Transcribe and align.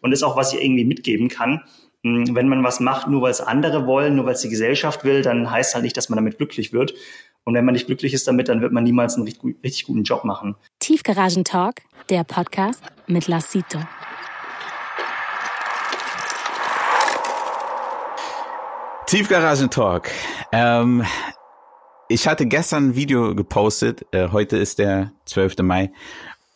Und 0.00 0.10
das 0.10 0.20
ist 0.20 0.24
auch, 0.24 0.36
was 0.36 0.52
ich 0.52 0.62
irgendwie 0.62 0.84
mitgeben 0.84 1.28
kann. 1.28 1.62
Hm, 2.02 2.34
wenn 2.34 2.48
man 2.48 2.62
was 2.62 2.80
macht, 2.80 3.08
nur 3.08 3.22
weil 3.22 3.30
es 3.30 3.40
andere 3.40 3.86
wollen, 3.86 4.16
nur 4.16 4.26
weil 4.26 4.34
es 4.34 4.40
die 4.40 4.48
Gesellschaft 4.48 5.04
will, 5.04 5.22
dann 5.22 5.50
heißt 5.50 5.74
halt 5.74 5.84
nicht, 5.84 5.96
dass 5.96 6.08
man 6.08 6.16
damit 6.16 6.38
glücklich 6.38 6.72
wird. 6.72 6.94
Und 7.44 7.54
wenn 7.54 7.64
man 7.64 7.74
nicht 7.74 7.86
glücklich 7.86 8.12
ist 8.12 8.26
damit, 8.28 8.48
dann 8.48 8.60
wird 8.60 8.72
man 8.72 8.84
niemals 8.84 9.14
einen 9.14 9.24
richtig, 9.24 9.56
richtig 9.62 9.84
guten 9.84 10.02
Job 10.02 10.24
machen. 10.24 10.56
Tiefgaragen 10.78 11.44
Talk, 11.44 11.76
der 12.10 12.24
Podcast 12.24 12.82
mit 13.06 13.28
Lassito. 13.28 13.78
Tiefgaragen 19.06 19.70
Talk. 19.70 20.10
Ähm, 20.50 21.04
ich 22.08 22.26
hatte 22.26 22.46
gestern 22.46 22.90
ein 22.90 22.94
Video 22.96 23.34
gepostet. 23.34 24.06
Äh, 24.12 24.28
heute 24.30 24.56
ist 24.56 24.78
der 24.78 25.12
12. 25.26 25.58
Mai. 25.62 25.92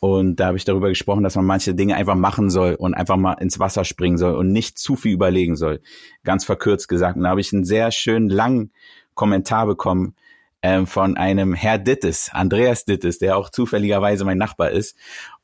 Und 0.00 0.36
da 0.36 0.46
habe 0.46 0.56
ich 0.56 0.64
darüber 0.64 0.88
gesprochen, 0.88 1.22
dass 1.22 1.36
man 1.36 1.44
manche 1.44 1.74
Dinge 1.74 1.94
einfach 1.94 2.14
machen 2.14 2.48
soll 2.48 2.74
und 2.74 2.94
einfach 2.94 3.16
mal 3.16 3.34
ins 3.34 3.60
Wasser 3.60 3.84
springen 3.84 4.16
soll 4.16 4.34
und 4.34 4.50
nicht 4.50 4.78
zu 4.78 4.96
viel 4.96 5.12
überlegen 5.12 5.56
soll. 5.56 5.80
Ganz 6.24 6.46
verkürzt 6.46 6.88
gesagt. 6.88 7.16
Und 7.16 7.24
da 7.24 7.28
habe 7.28 7.40
ich 7.42 7.52
einen 7.52 7.64
sehr 7.64 7.90
schönen 7.90 8.30
langen 8.30 8.72
Kommentar 9.14 9.66
bekommen 9.66 10.14
ähm, 10.62 10.86
von 10.86 11.18
einem 11.18 11.52
Herr 11.52 11.76
Dittes, 11.76 12.30
Andreas 12.32 12.86
Dittes, 12.86 13.18
der 13.18 13.36
auch 13.36 13.50
zufälligerweise 13.50 14.24
mein 14.24 14.38
Nachbar 14.38 14.70
ist. 14.70 14.96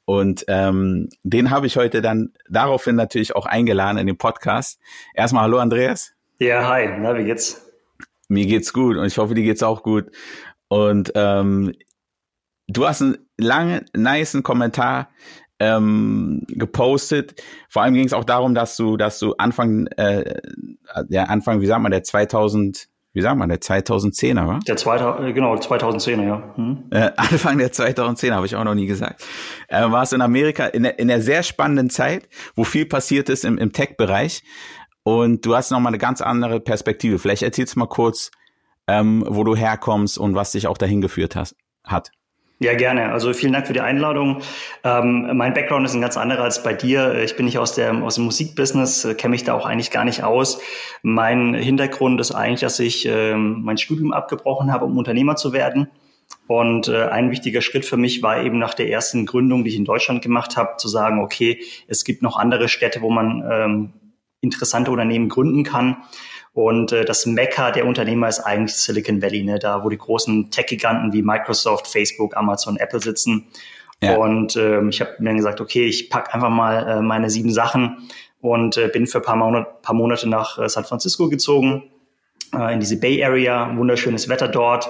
Und 0.06 0.46
ähm, 0.48 1.10
den 1.22 1.50
habe 1.50 1.66
ich 1.66 1.76
heute 1.76 2.00
dann 2.00 2.32
daraufhin 2.48 2.96
natürlich 2.96 3.36
auch 3.36 3.44
eingeladen 3.44 3.98
in 3.98 4.06
den 4.06 4.16
Podcast. 4.16 4.80
Erstmal 5.14 5.42
hallo 5.42 5.58
Andreas. 5.58 6.14
Ja, 6.38 6.66
hi, 6.66 6.88
na, 6.98 7.16
wie 7.18 7.24
geht's? 7.24 7.62
Mir 8.28 8.46
geht's 8.46 8.72
gut 8.72 8.96
und 8.96 9.04
ich 9.06 9.18
hoffe, 9.18 9.34
dir 9.34 9.42
geht's 9.42 9.62
auch 9.62 9.82
gut. 9.82 10.10
Und 10.68 11.12
ähm, 11.14 11.74
du 12.68 12.86
hast 12.86 13.02
einen 13.02 13.25
langen, 13.38 13.84
niceen 13.94 14.42
Kommentar 14.42 15.08
ähm, 15.58 16.42
gepostet. 16.48 17.42
Vor 17.68 17.82
allem 17.82 17.94
ging 17.94 18.06
es 18.06 18.12
auch 18.12 18.24
darum, 18.24 18.54
dass 18.54 18.76
du, 18.76 18.96
dass 18.96 19.18
du 19.18 19.34
Anfang, 19.38 19.86
äh, 19.96 20.40
ja 21.08 21.24
Anfang, 21.24 21.60
wie 21.60 21.66
sagt 21.66 21.82
man, 21.82 21.90
der 21.92 22.02
2000, 22.02 22.88
wie 23.12 23.22
sagt 23.22 23.38
man, 23.38 23.48
der 23.48 23.60
2010er, 23.60 24.46
war? 24.46 24.60
Der 24.60 24.76
2000, 24.76 25.28
äh, 25.28 25.32
genau, 25.32 25.54
2010er, 25.54 26.26
ja. 26.26 26.52
Hm. 26.56 26.84
Äh, 26.90 27.10
Anfang 27.16 27.58
der 27.58 27.72
2010er 27.72 28.34
habe 28.34 28.46
ich 28.46 28.56
auch 28.56 28.64
noch 28.64 28.74
nie 28.74 28.86
gesagt. 28.86 29.24
Äh, 29.68 29.90
warst 29.90 30.12
in 30.12 30.20
Amerika 30.20 30.66
in 30.66 30.82
der, 30.82 30.98
in 30.98 31.08
der 31.08 31.22
sehr 31.22 31.42
spannenden 31.42 31.88
Zeit, 31.88 32.28
wo 32.54 32.64
viel 32.64 32.86
passiert 32.86 33.28
ist 33.28 33.44
im, 33.44 33.56
im 33.58 33.72
Tech-Bereich. 33.72 34.42
Und 35.02 35.46
du 35.46 35.54
hast 35.54 35.70
nochmal 35.70 35.90
eine 35.90 35.98
ganz 35.98 36.20
andere 36.20 36.60
Perspektive. 36.60 37.18
Vielleicht 37.18 37.42
erzählst 37.42 37.76
du 37.76 37.78
mal 37.78 37.86
kurz, 37.86 38.32
ähm, 38.88 39.24
wo 39.26 39.44
du 39.44 39.56
herkommst 39.56 40.18
und 40.18 40.34
was 40.34 40.52
dich 40.52 40.66
auch 40.66 40.76
dahin 40.76 41.00
geführt 41.00 41.36
hast, 41.36 41.56
hat. 41.84 42.10
Ja, 42.58 42.72
gerne. 42.74 43.12
Also 43.12 43.34
vielen 43.34 43.52
Dank 43.52 43.66
für 43.66 43.74
die 43.74 43.82
Einladung. 43.82 44.40
Ähm, 44.82 45.30
mein 45.34 45.52
Background 45.52 45.84
ist 45.84 45.92
ein 45.92 46.00
ganz 46.00 46.16
anderer 46.16 46.44
als 46.44 46.62
bei 46.62 46.72
dir. 46.72 47.22
Ich 47.22 47.36
bin 47.36 47.44
nicht 47.44 47.58
aus, 47.58 47.74
der, 47.74 47.94
aus 48.02 48.14
dem 48.14 48.24
Musikbusiness, 48.24 49.04
äh, 49.04 49.14
kenne 49.14 49.32
mich 49.32 49.44
da 49.44 49.52
auch 49.52 49.66
eigentlich 49.66 49.90
gar 49.90 50.06
nicht 50.06 50.24
aus. 50.24 50.58
Mein 51.02 51.52
Hintergrund 51.52 52.18
ist 52.18 52.32
eigentlich, 52.32 52.60
dass 52.60 52.80
ich 52.80 53.04
ähm, 53.04 53.60
mein 53.62 53.76
Studium 53.76 54.12
abgebrochen 54.12 54.72
habe, 54.72 54.86
um 54.86 54.96
Unternehmer 54.96 55.36
zu 55.36 55.52
werden. 55.52 55.90
Und 56.46 56.88
äh, 56.88 57.04
ein 57.08 57.30
wichtiger 57.30 57.60
Schritt 57.60 57.84
für 57.84 57.98
mich 57.98 58.22
war 58.22 58.42
eben 58.42 58.58
nach 58.58 58.72
der 58.72 58.88
ersten 58.88 59.26
Gründung, 59.26 59.64
die 59.64 59.70
ich 59.70 59.76
in 59.76 59.84
Deutschland 59.84 60.22
gemacht 60.22 60.56
habe, 60.56 60.78
zu 60.78 60.88
sagen, 60.88 61.20
okay, 61.20 61.60
es 61.88 62.04
gibt 62.04 62.22
noch 62.22 62.38
andere 62.38 62.68
Städte, 62.68 63.02
wo 63.02 63.10
man 63.10 63.44
ähm, 63.50 63.92
interessante 64.40 64.90
Unternehmen 64.90 65.28
gründen 65.28 65.62
kann. 65.62 65.98
Und 66.56 66.90
äh, 66.90 67.04
das 67.04 67.26
Mekka 67.26 67.70
der 67.70 67.84
Unternehmer 67.84 68.28
ist 68.28 68.40
eigentlich 68.40 68.76
Silicon 68.76 69.20
Valley, 69.20 69.44
ne? 69.44 69.58
da 69.58 69.84
wo 69.84 69.90
die 69.90 69.98
großen 69.98 70.50
Tech-Giganten 70.50 71.12
wie 71.12 71.20
Microsoft, 71.20 71.86
Facebook, 71.86 72.34
Amazon, 72.34 72.78
Apple 72.78 72.98
sitzen. 72.98 73.48
Ja. 74.02 74.16
Und 74.16 74.56
ähm, 74.56 74.88
ich 74.88 75.02
habe 75.02 75.10
mir 75.18 75.26
dann 75.26 75.36
gesagt, 75.36 75.60
okay, 75.60 75.84
ich 75.84 76.08
pack 76.08 76.34
einfach 76.34 76.48
mal 76.48 76.88
äh, 76.88 77.02
meine 77.02 77.28
sieben 77.28 77.52
Sachen 77.52 78.08
und 78.40 78.78
äh, 78.78 78.88
bin 78.88 79.06
für 79.06 79.18
ein 79.18 79.24
paar, 79.24 79.36
Monat, 79.36 79.82
paar 79.82 79.94
Monate 79.94 80.30
nach 80.30 80.58
äh, 80.58 80.66
San 80.70 80.84
Francisco 80.84 81.28
gezogen 81.28 81.90
äh, 82.54 82.74
in 82.74 82.80
diese 82.80 82.98
Bay 82.98 83.22
Area, 83.24 83.76
wunderschönes 83.76 84.28
Wetter 84.28 84.48
dort 84.48 84.88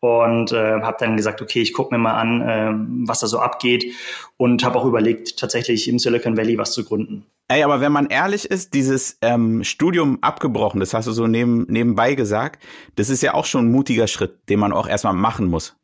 und 0.00 0.52
äh, 0.52 0.80
habe 0.80 0.96
dann 1.00 1.16
gesagt, 1.16 1.42
okay, 1.42 1.60
ich 1.60 1.72
gucke 1.72 1.94
mir 1.94 1.98
mal 1.98 2.14
an, 2.14 2.42
äh, 2.42 3.06
was 3.08 3.20
da 3.20 3.26
so 3.26 3.38
abgeht 3.38 3.92
und 4.36 4.64
habe 4.64 4.78
auch 4.78 4.84
überlegt, 4.84 5.38
tatsächlich 5.38 5.88
im 5.88 5.98
Silicon 5.98 6.36
Valley 6.36 6.58
was 6.58 6.72
zu 6.72 6.84
gründen. 6.84 7.26
Ey, 7.48 7.62
aber 7.62 7.80
wenn 7.80 7.92
man 7.92 8.08
ehrlich 8.08 8.50
ist, 8.50 8.74
dieses 8.74 9.18
ähm, 9.22 9.64
Studium 9.64 10.18
abgebrochen, 10.20 10.80
das 10.80 10.92
hast 10.92 11.08
du 11.08 11.12
so 11.12 11.26
neben, 11.26 11.66
nebenbei 11.68 12.14
gesagt, 12.14 12.62
das 12.96 13.08
ist 13.08 13.22
ja 13.22 13.34
auch 13.34 13.46
schon 13.46 13.66
ein 13.66 13.72
mutiger 13.72 14.06
Schritt, 14.06 14.48
den 14.48 14.60
man 14.60 14.72
auch 14.72 14.86
erstmal 14.86 15.14
machen 15.14 15.46
muss. 15.46 15.74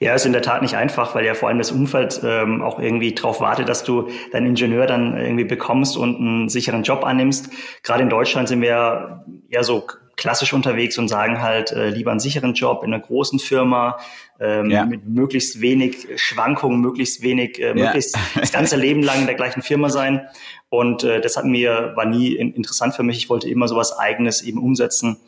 Ja, 0.00 0.14
ist 0.14 0.26
in 0.26 0.32
der 0.32 0.42
Tat 0.42 0.62
nicht 0.62 0.76
einfach, 0.76 1.14
weil 1.14 1.24
ja 1.24 1.34
vor 1.34 1.48
allem 1.48 1.58
das 1.58 1.70
Umfeld 1.72 2.20
ähm, 2.22 2.62
auch 2.62 2.78
irgendwie 2.78 3.14
darauf 3.14 3.40
wartet, 3.40 3.68
dass 3.68 3.84
du 3.84 4.08
deinen 4.32 4.48
Ingenieur 4.48 4.86
dann 4.86 5.16
irgendwie 5.16 5.44
bekommst 5.44 5.96
und 5.96 6.16
einen 6.16 6.48
sicheren 6.48 6.82
Job 6.82 7.04
annimmst. 7.04 7.50
Gerade 7.82 8.02
in 8.02 8.10
Deutschland 8.10 8.48
sind 8.48 8.60
wir 8.60 8.68
ja 8.68 9.24
eher 9.48 9.64
so 9.64 9.86
klassisch 10.16 10.52
unterwegs 10.52 10.98
und 10.98 11.08
sagen 11.08 11.42
halt 11.42 11.72
äh, 11.72 11.88
lieber 11.88 12.10
einen 12.10 12.20
sicheren 12.20 12.54
Job 12.54 12.82
in 12.84 12.92
einer 12.92 13.02
großen 13.02 13.38
Firma 13.38 13.98
ähm, 14.40 14.70
ja. 14.70 14.84
mit 14.84 15.06
möglichst 15.06 15.60
wenig 15.60 16.08
Schwankungen, 16.16 16.80
möglichst 16.80 17.22
wenig, 17.22 17.58
äh, 17.58 17.68
ja. 17.68 17.74
möglichst 17.74 18.16
das 18.34 18.52
ganze 18.52 18.76
Leben 18.76 19.02
lang 19.02 19.20
in 19.20 19.26
der 19.26 19.34
gleichen 19.34 19.62
Firma 19.62 19.88
sein. 19.88 20.26
Und 20.68 21.04
äh, 21.04 21.20
das 21.20 21.36
hat 21.36 21.44
mir 21.44 21.92
war 21.94 22.06
nie 22.06 22.34
interessant 22.34 22.94
für 22.94 23.02
mich. 23.02 23.18
Ich 23.18 23.28
wollte 23.28 23.48
immer 23.48 23.68
sowas 23.68 23.96
Eigenes 23.98 24.42
eben 24.42 24.58
umsetzen 24.58 25.18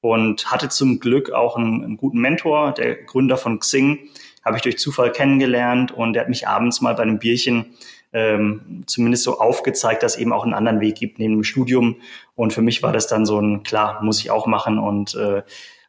und 0.00 0.50
hatte 0.50 0.68
zum 0.68 1.00
Glück 1.00 1.32
auch 1.32 1.56
einen, 1.56 1.84
einen 1.84 1.96
guten 1.96 2.18
Mentor, 2.18 2.72
der 2.72 2.94
Gründer 2.94 3.36
von 3.36 3.58
Xing, 3.58 3.98
habe 4.44 4.56
ich 4.56 4.62
durch 4.62 4.78
Zufall 4.78 5.10
kennengelernt 5.10 5.90
und 5.90 6.12
der 6.12 6.22
hat 6.22 6.28
mich 6.28 6.46
abends 6.46 6.80
mal 6.80 6.94
bei 6.94 7.02
einem 7.02 7.18
Bierchen 7.18 7.74
ähm, 8.12 8.84
zumindest 8.86 9.24
so 9.24 9.38
aufgezeigt, 9.38 10.02
dass 10.02 10.14
es 10.14 10.20
eben 10.20 10.32
auch 10.32 10.44
einen 10.44 10.54
anderen 10.54 10.80
Weg 10.80 10.96
gibt 10.96 11.18
neben 11.18 11.34
dem 11.34 11.44
Studium. 11.44 11.96
Und 12.34 12.52
für 12.52 12.62
mich 12.62 12.82
war 12.82 12.92
das 12.92 13.06
dann 13.06 13.26
so 13.26 13.40
ein, 13.40 13.62
klar, 13.62 14.02
muss 14.02 14.20
ich 14.20 14.30
auch 14.30 14.46
machen. 14.46 14.78
Und 14.78 15.14
äh, 15.14 15.42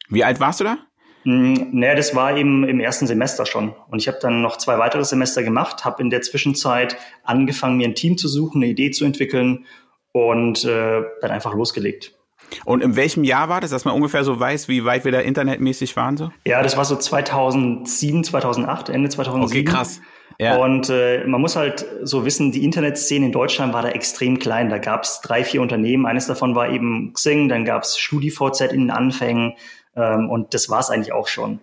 wie 0.08 0.24
alt 0.24 0.40
warst 0.40 0.60
du 0.60 0.64
da? 0.64 0.78
Hm, 1.24 1.68
naja, 1.72 1.94
das 1.94 2.14
war 2.14 2.36
eben 2.36 2.64
im 2.68 2.80
ersten 2.80 3.06
Semester 3.06 3.46
schon. 3.46 3.74
Und 3.88 4.00
ich 4.00 4.08
habe 4.08 4.18
dann 4.20 4.42
noch 4.42 4.56
zwei 4.56 4.78
weitere 4.78 5.04
Semester 5.04 5.42
gemacht, 5.42 5.84
habe 5.84 6.02
in 6.02 6.10
der 6.10 6.22
Zwischenzeit 6.22 6.96
angefangen, 7.24 7.76
mir 7.76 7.88
ein 7.88 7.94
Team 7.94 8.16
zu 8.16 8.28
suchen, 8.28 8.62
eine 8.62 8.70
Idee 8.70 8.90
zu 8.90 9.04
entwickeln 9.04 9.66
und 10.12 10.64
äh, 10.64 11.02
dann 11.20 11.30
einfach 11.30 11.54
losgelegt. 11.54 12.17
Und 12.64 12.82
in 12.82 12.96
welchem 12.96 13.24
Jahr 13.24 13.48
war 13.48 13.60
das, 13.60 13.70
dass 13.70 13.84
man 13.84 13.94
ungefähr 13.94 14.24
so 14.24 14.38
weiß, 14.38 14.68
wie 14.68 14.84
weit 14.84 15.04
wir 15.04 15.12
da 15.12 15.20
internetmäßig 15.20 15.96
waren? 15.96 16.16
So? 16.16 16.30
Ja, 16.46 16.62
das 16.62 16.76
war 16.76 16.84
so 16.84 16.96
2007, 16.96 18.24
2008, 18.24 18.88
Ende 18.88 19.08
2007. 19.08 19.44
Okay, 19.44 19.64
krass. 19.64 20.00
Ja. 20.40 20.56
Und 20.56 20.88
äh, 20.88 21.24
man 21.26 21.40
muss 21.40 21.56
halt 21.56 21.84
so 22.02 22.24
wissen, 22.24 22.52
die 22.52 22.64
Internetszene 22.64 23.26
in 23.26 23.32
Deutschland 23.32 23.72
war 23.72 23.82
da 23.82 23.88
extrem 23.88 24.38
klein. 24.38 24.68
Da 24.68 24.78
gab 24.78 25.02
es 25.02 25.20
drei, 25.20 25.42
vier 25.42 25.60
Unternehmen. 25.60 26.06
Eines 26.06 26.26
davon 26.26 26.54
war 26.54 26.70
eben 26.70 27.12
Xing, 27.12 27.48
dann 27.48 27.64
gab 27.64 27.82
es 27.82 27.98
StudiVZ 27.98 28.60
in 28.72 28.82
den 28.82 28.90
Anfängen 28.90 29.54
ähm, 29.96 30.30
und 30.30 30.54
das 30.54 30.70
war 30.70 30.78
es 30.78 30.90
eigentlich 30.90 31.12
auch 31.12 31.26
schon. 31.26 31.58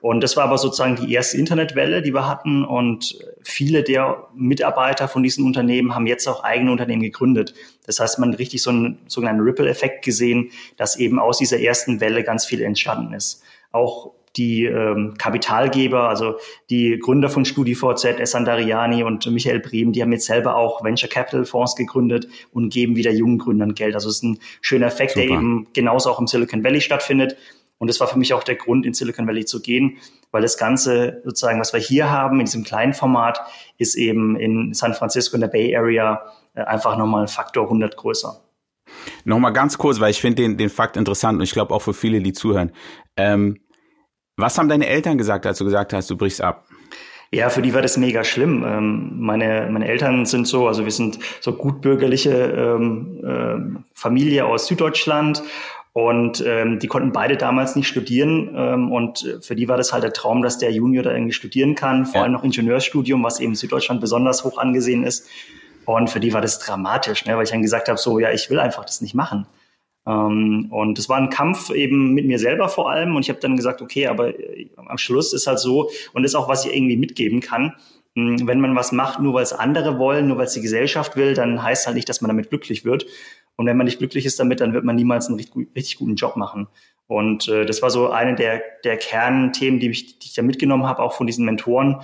Und 0.00 0.22
das 0.22 0.36
war 0.36 0.44
aber 0.44 0.58
sozusagen 0.58 0.96
die 0.96 1.12
erste 1.12 1.36
Internetwelle, 1.38 2.02
die 2.02 2.14
wir 2.14 2.28
hatten. 2.28 2.64
Und 2.64 3.18
viele 3.42 3.82
der 3.82 4.28
Mitarbeiter 4.34 5.08
von 5.08 5.22
diesen 5.22 5.44
Unternehmen 5.44 5.94
haben 5.94 6.06
jetzt 6.06 6.28
auch 6.28 6.44
eigene 6.44 6.70
Unternehmen 6.70 7.02
gegründet. 7.02 7.54
Das 7.86 8.00
heißt, 8.00 8.18
man 8.18 8.32
hat 8.32 8.38
richtig 8.38 8.62
so 8.62 8.70
einen 8.70 8.98
sogenannten 9.08 9.42
Ripple-Effekt 9.42 10.04
gesehen, 10.04 10.50
dass 10.76 10.96
eben 10.96 11.18
aus 11.18 11.38
dieser 11.38 11.60
ersten 11.60 12.00
Welle 12.00 12.22
ganz 12.22 12.46
viel 12.46 12.62
entstanden 12.62 13.12
ist. 13.14 13.42
Auch 13.72 14.12
die 14.36 14.64
ähm, 14.66 15.14
Kapitalgeber, 15.18 16.08
also 16.08 16.36
die 16.70 16.98
Gründer 16.98 17.28
von 17.28 17.44
StudiVZ, 17.44 18.20
Essan 18.20 18.44
Dariani 18.44 19.02
und 19.02 19.26
Michael 19.30 19.60
Brehm, 19.60 19.92
die 19.92 20.02
haben 20.02 20.12
jetzt 20.12 20.26
selber 20.26 20.56
auch 20.56 20.84
Venture 20.84 21.08
Capital 21.08 21.44
Fonds 21.44 21.74
gegründet 21.74 22.28
und 22.52 22.72
geben 22.72 22.96
wieder 22.96 23.10
jungen 23.10 23.38
Gründern 23.38 23.74
Geld. 23.74 23.94
Also 23.94 24.08
es 24.08 24.16
ist 24.16 24.22
ein 24.22 24.38
schöner 24.60 24.86
Effekt, 24.86 25.12
Super. 25.12 25.26
der 25.26 25.36
eben 25.36 25.66
genauso 25.72 26.10
auch 26.10 26.20
im 26.20 26.26
Silicon 26.26 26.62
Valley 26.62 26.80
stattfindet. 26.80 27.36
Und 27.78 27.88
das 27.88 28.00
war 28.00 28.08
für 28.08 28.18
mich 28.18 28.34
auch 28.34 28.42
der 28.42 28.56
Grund, 28.56 28.84
in 28.84 28.92
Silicon 28.92 29.26
Valley 29.26 29.44
zu 29.44 29.62
gehen, 29.62 29.98
weil 30.30 30.42
das 30.42 30.58
Ganze 30.58 31.22
sozusagen, 31.24 31.60
was 31.60 31.72
wir 31.72 31.80
hier 31.80 32.10
haben 32.10 32.40
in 32.40 32.46
diesem 32.46 32.64
kleinen 32.64 32.92
Format, 32.92 33.40
ist 33.78 33.94
eben 33.94 34.36
in 34.36 34.74
San 34.74 34.94
Francisco 34.94 35.36
in 35.36 35.40
der 35.40 35.48
Bay 35.48 35.74
Area 35.76 36.22
äh, 36.54 36.62
einfach 36.62 36.96
nochmal 36.96 37.22
ein 37.22 37.28
Faktor 37.28 37.64
100 37.64 37.96
größer. 37.96 38.40
Nochmal 39.24 39.52
ganz 39.52 39.78
kurz, 39.78 40.00
weil 40.00 40.10
ich 40.10 40.20
finde 40.20 40.42
den, 40.42 40.56
den 40.56 40.70
Fakt 40.70 40.96
interessant 40.96 41.38
und 41.38 41.44
ich 41.44 41.52
glaube 41.52 41.74
auch 41.74 41.82
für 41.82 41.94
viele, 41.94 42.20
die 42.20 42.32
zuhören. 42.32 42.72
Ähm, 43.16 43.58
was 44.36 44.58
haben 44.58 44.68
deine 44.68 44.86
Eltern 44.86 45.18
gesagt, 45.18 45.46
als 45.46 45.58
du 45.58 45.64
gesagt 45.64 45.92
hast, 45.92 46.10
du 46.10 46.16
brichst 46.16 46.40
ab? 46.40 46.66
Ja, 47.30 47.50
für 47.50 47.60
die 47.60 47.74
war 47.74 47.82
das 47.82 47.98
mega 47.98 48.24
schlimm. 48.24 48.64
Ähm, 48.66 49.20
meine, 49.20 49.68
meine 49.70 49.86
Eltern 49.86 50.24
sind 50.24 50.46
so, 50.46 50.66
also 50.66 50.84
wir 50.84 50.92
sind 50.92 51.18
so 51.40 51.52
gutbürgerliche 51.52 52.30
ähm, 52.30 53.20
äh, 53.22 53.80
Familie 53.92 54.46
aus 54.46 54.66
Süddeutschland 54.66 55.42
und 55.92 56.44
ähm, 56.46 56.78
die 56.78 56.86
konnten 56.86 57.12
beide 57.12 57.36
damals 57.36 57.74
nicht 57.74 57.88
studieren. 57.88 58.54
Ähm, 58.54 58.92
und 58.92 59.38
für 59.40 59.56
die 59.56 59.68
war 59.68 59.76
das 59.76 59.92
halt 59.92 60.04
der 60.04 60.12
Traum, 60.12 60.42
dass 60.42 60.58
der 60.58 60.70
Junior 60.70 61.02
da 61.02 61.12
irgendwie 61.12 61.32
studieren 61.32 61.74
kann, 61.74 62.06
vor 62.06 62.16
ja. 62.16 62.22
allem 62.22 62.32
noch 62.32 62.44
Ingenieursstudium, 62.44 63.22
was 63.24 63.40
eben 63.40 63.52
in 63.52 63.56
Süddeutschland 63.56 64.00
besonders 64.00 64.44
hoch 64.44 64.58
angesehen 64.58 65.04
ist. 65.04 65.28
Und 65.84 66.10
für 66.10 66.20
die 66.20 66.32
war 66.32 66.42
das 66.42 66.58
dramatisch, 66.58 67.24
ne, 67.24 67.36
weil 67.36 67.44
ich 67.44 67.50
dann 67.50 67.62
gesagt 67.62 67.88
habe, 67.88 67.98
so, 67.98 68.18
ja, 68.18 68.30
ich 68.30 68.50
will 68.50 68.60
einfach 68.60 68.84
das 68.84 69.00
nicht 69.00 69.14
machen. 69.14 69.46
Ähm, 70.06 70.68
und 70.70 70.98
es 70.98 71.08
war 71.08 71.16
ein 71.16 71.30
Kampf 71.30 71.70
eben 71.70 72.14
mit 72.14 72.26
mir 72.26 72.38
selber 72.38 72.68
vor 72.68 72.90
allem. 72.90 73.16
Und 73.16 73.22
ich 73.22 73.30
habe 73.30 73.40
dann 73.40 73.56
gesagt, 73.56 73.82
okay, 73.82 74.06
aber 74.06 74.38
äh, 74.38 74.68
am 74.76 74.98
Schluss 74.98 75.32
ist 75.32 75.46
halt 75.46 75.58
so, 75.58 75.90
und 76.12 76.22
das 76.22 76.32
ist 76.32 76.36
auch, 76.36 76.48
was 76.48 76.64
ich 76.64 76.74
irgendwie 76.74 76.96
mitgeben 76.96 77.40
kann. 77.40 77.74
hm, 78.14 78.46
wenn 78.46 78.60
man 78.60 78.76
was 78.76 78.92
macht, 78.92 79.20
nur 79.20 79.34
weil 79.34 79.42
es 79.42 79.52
andere 79.52 79.98
wollen, 79.98 80.28
nur 80.28 80.38
weil 80.38 80.46
es 80.46 80.54
die 80.54 80.62
Gesellschaft 80.62 81.16
will, 81.16 81.34
dann 81.34 81.62
heißt 81.62 81.86
halt 81.86 81.96
nicht, 81.96 82.08
dass 82.08 82.20
man 82.20 82.28
damit 82.28 82.50
glücklich 82.50 82.84
wird. 82.84 83.06
Und 83.58 83.66
wenn 83.66 83.76
man 83.76 83.86
nicht 83.86 83.98
glücklich 83.98 84.24
ist 84.24 84.38
damit, 84.38 84.60
dann 84.60 84.72
wird 84.72 84.84
man 84.84 84.94
niemals 84.94 85.26
einen 85.26 85.36
richtig, 85.36 85.66
richtig 85.74 85.96
guten 85.96 86.14
Job 86.14 86.36
machen. 86.36 86.68
Und 87.08 87.48
äh, 87.48 87.66
das 87.66 87.82
war 87.82 87.90
so 87.90 88.08
eine 88.10 88.36
der, 88.36 88.62
der 88.84 88.96
Kernthemen, 88.96 89.80
die, 89.80 89.90
ich, 89.90 90.20
die 90.20 90.28
ich 90.28 90.34
da 90.34 90.42
mitgenommen 90.42 90.86
habe, 90.86 91.02
auch 91.02 91.12
von 91.12 91.26
diesen 91.26 91.44
Mentoren. 91.44 92.00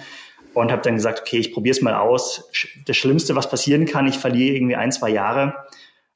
Und 0.52 0.72
habe 0.72 0.82
dann 0.82 0.96
gesagt, 0.96 1.20
okay, 1.20 1.38
ich 1.38 1.52
probiere 1.52 1.74
es 1.74 1.80
mal 1.80 1.94
aus. 1.94 2.50
Das 2.86 2.96
Schlimmste, 2.96 3.36
was 3.36 3.48
passieren 3.48 3.86
kann, 3.86 4.06
ich 4.06 4.18
verliere 4.18 4.56
irgendwie 4.56 4.74
ein, 4.74 4.90
zwei 4.90 5.10
Jahre. 5.10 5.54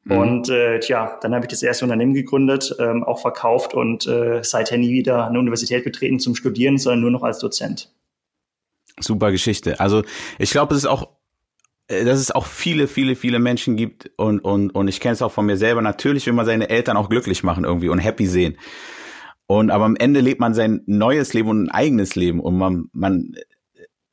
Mhm. 0.05 0.19
Und 0.19 0.49
äh, 0.49 0.81
tja, 0.81 1.19
dann 1.21 1.35
habe 1.35 1.45
ich 1.45 1.51
das 1.51 1.63
erste 1.63 1.85
Unternehmen 1.85 2.15
gegründet, 2.15 2.75
ähm, 2.81 3.05
auch 3.05 3.21
verkauft 3.21 3.75
und 3.75 4.09
äh, 4.09 4.43
seither 4.43 4.79
nie 4.79 4.91
wieder 4.91 5.27
eine 5.27 5.39
Universität 5.39 5.85
betreten 5.85 6.19
zum 6.19 6.35
Studieren, 6.35 6.79
sondern 6.79 7.01
nur 7.03 7.11
noch 7.13 7.23
als 7.23 7.39
Dozent. 7.39 7.93
Super 8.99 9.31
Geschichte. 9.31 9.79
Also 9.79 10.03
ich 10.39 10.51
glaube, 10.51 10.75
es 10.75 10.81
ist 10.81 10.87
auch 10.87 11.18
dass 11.89 12.21
es 12.21 12.31
auch 12.31 12.47
viele, 12.47 12.87
viele, 12.87 13.17
viele 13.17 13.39
Menschen 13.39 13.77
gibt 13.77 14.11
und, 14.17 14.41
und, 14.41 14.71
und 14.71 14.89
ich 14.89 15.01
kenne 15.01 15.15
es 15.15 15.23
auch 15.23 15.33
von 15.33 15.47
mir 15.47 15.57
selber. 15.57 15.81
Natürlich 15.81 16.27
will 16.27 16.35
man 16.35 16.47
seine 16.47 16.69
Eltern 16.69 16.99
auch 16.99 17.09
glücklich 17.09 17.43
machen 17.43 17.65
irgendwie 17.65 17.89
und 17.89 17.99
happy 17.99 18.27
sehen. 18.27 18.59
Und 19.47 19.71
aber 19.71 19.87
am 19.87 19.97
Ende 19.97 20.21
lebt 20.21 20.41
man 20.41 20.53
sein 20.53 20.83
neues 20.85 21.33
Leben 21.33 21.49
und 21.49 21.65
ein 21.65 21.71
eigenes 21.71 22.15
Leben 22.15 22.41
und 22.41 22.59
man, 22.59 22.91
man, 22.93 23.35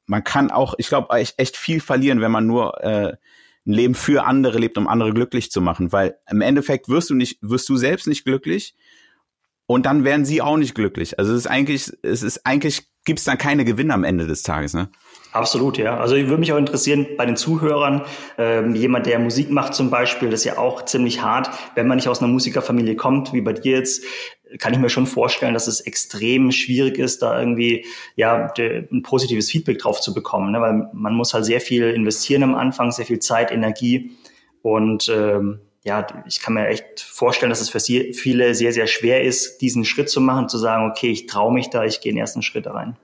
man 0.06 0.24
kann 0.24 0.50
auch, 0.52 0.76
ich 0.78 0.88
glaube, 0.88 1.14
echt, 1.18 1.38
echt 1.38 1.58
viel 1.58 1.82
verlieren, 1.82 2.22
wenn 2.22 2.32
man 2.32 2.48
nur 2.48 2.82
äh, 2.82 3.18
ein 3.68 3.74
Leben 3.74 3.96
für 3.96 4.24
andere 4.24 4.60
lebt, 4.60 4.78
um 4.78 4.88
andere 4.88 5.14
glücklich 5.14 5.52
zu 5.52 5.60
machen. 5.60 5.92
Weil 5.92 6.18
im 6.30 6.40
Endeffekt 6.40 6.88
wirst 6.88 7.10
du 7.10 7.16
nicht, 7.16 7.40
wirst 7.42 7.68
du 7.68 7.76
selbst 7.76 8.08
nicht 8.08 8.24
glücklich 8.24 8.76
und 9.66 9.86
dann 9.86 10.06
werden 10.06 10.24
sie 10.24 10.42
auch 10.42 10.56
nicht 10.56 10.76
glücklich. 10.76 11.20
Also 11.20 11.34
es 11.34 11.40
ist 11.40 11.48
eigentlich, 11.48 11.92
es 12.04 12.24
ist 12.24 12.46
eigentlich, 12.46 12.88
gibt 13.04 13.20
es 13.20 13.26
dann 13.26 13.38
keine 13.38 13.66
Gewinne 13.66 13.94
am 13.94 14.06
Ende 14.06 14.28
des 14.28 14.44
Tages, 14.44 14.74
ne? 14.74 14.90
Absolut, 15.36 15.78
ja. 15.78 15.98
Also 15.98 16.16
ich 16.16 16.30
würde 16.30 16.40
mich 16.40 16.54
auch 16.54 16.58
interessieren 16.58 17.08
bei 17.18 17.26
den 17.26 17.36
Zuhörern, 17.36 18.04
ähm, 18.38 18.74
jemand, 18.74 19.06
der 19.06 19.20
Musik 19.20 19.52
macht 19.52 19.74
zum 19.74 19.90
Beispiel, 19.90 20.30
das 20.30 20.40
ist 20.40 20.46
ja 20.46 20.58
auch 20.58 20.86
ziemlich 20.86 21.24
hart, 21.24 21.50
wenn 21.76 21.88
man 21.88 21.98
nicht 21.98 22.08
aus 22.08 22.20
einer 22.20 22.32
Musikerfamilie 22.32 22.96
kommt, 22.96 23.34
wie 23.34 23.42
bei 23.42 23.52
dir 23.52 23.76
jetzt, 23.76 24.06
kann 24.60 24.72
ich 24.72 24.80
mir 24.80 24.90
schon 24.90 25.08
vorstellen, 25.08 25.54
dass 25.54 25.68
es 25.68 25.82
extrem 25.82 26.54
schwierig 26.54 26.98
ist, 26.98 27.22
da 27.22 27.38
irgendwie 27.38 27.86
ja 28.16 28.54
ein 28.58 29.02
positives 29.04 29.52
Feedback 29.52 29.80
drauf 29.80 30.00
zu 30.00 30.14
bekommen, 30.14 30.54
ne? 30.54 30.62
weil 30.62 30.90
man 30.94 31.14
muss 31.14 31.34
halt 31.34 31.44
sehr 31.44 31.60
viel 31.60 31.90
investieren 31.90 32.44
am 32.44 32.56
Anfang, 32.56 32.94
sehr 32.94 33.06
viel 33.06 33.20
Zeit, 33.20 33.52
Energie 33.52 34.12
und 34.62 35.10
ähm, 35.14 35.60
ja, 35.84 36.08
ich 36.26 36.40
kann 36.40 36.54
mir 36.54 36.68
echt 36.68 37.02
vorstellen, 37.02 37.50
dass 37.50 37.60
es 37.60 37.70
für 37.70 37.82
viele 37.82 38.56
sehr, 38.56 38.72
sehr 38.72 38.88
schwer 38.88 39.22
ist, 39.22 39.58
diesen 39.58 39.84
Schritt 39.84 40.10
zu 40.10 40.22
machen, 40.22 40.48
zu 40.48 40.58
sagen, 40.58 40.90
okay, 40.90 41.10
ich 41.10 41.26
traue 41.26 41.54
mich 41.54 41.70
da, 41.70 41.84
ich 41.84 42.00
gehe 42.00 42.14
den 42.14 42.20
ersten 42.20 42.42
Schritt 42.42 42.68
rein. 42.68 42.96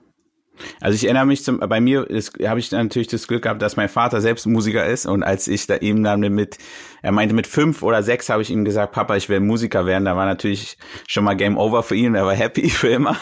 Also 0.80 0.96
ich 0.96 1.04
erinnere 1.04 1.26
mich 1.26 1.44
zum, 1.44 1.58
bei 1.58 1.80
mir 1.80 2.06
habe 2.46 2.60
ich 2.60 2.72
natürlich 2.72 3.08
das 3.08 3.26
Glück 3.26 3.42
gehabt, 3.42 3.62
dass 3.62 3.76
mein 3.76 3.88
Vater 3.88 4.20
selbst 4.20 4.46
Musiker 4.46 4.86
ist 4.86 5.06
und 5.06 5.22
als 5.22 5.48
ich 5.48 5.66
da 5.66 5.76
ihm 5.76 6.02
dann 6.02 6.20
mit, 6.20 6.58
er 7.02 7.12
meinte 7.12 7.34
mit 7.34 7.46
fünf 7.46 7.82
oder 7.82 8.02
sechs 8.02 8.28
habe 8.28 8.42
ich 8.42 8.50
ihm 8.50 8.64
gesagt, 8.64 8.92
Papa, 8.92 9.16
ich 9.16 9.28
will 9.28 9.40
Musiker 9.40 9.86
werden. 9.86 10.04
Da 10.04 10.16
war 10.16 10.26
natürlich 10.26 10.76
schon 11.06 11.24
mal 11.24 11.34
Game 11.34 11.56
Over 11.56 11.82
für 11.82 11.96
ihn, 11.96 12.14
er 12.14 12.26
war 12.26 12.34
happy 12.34 12.68
für 12.70 12.88
immer. 12.88 13.16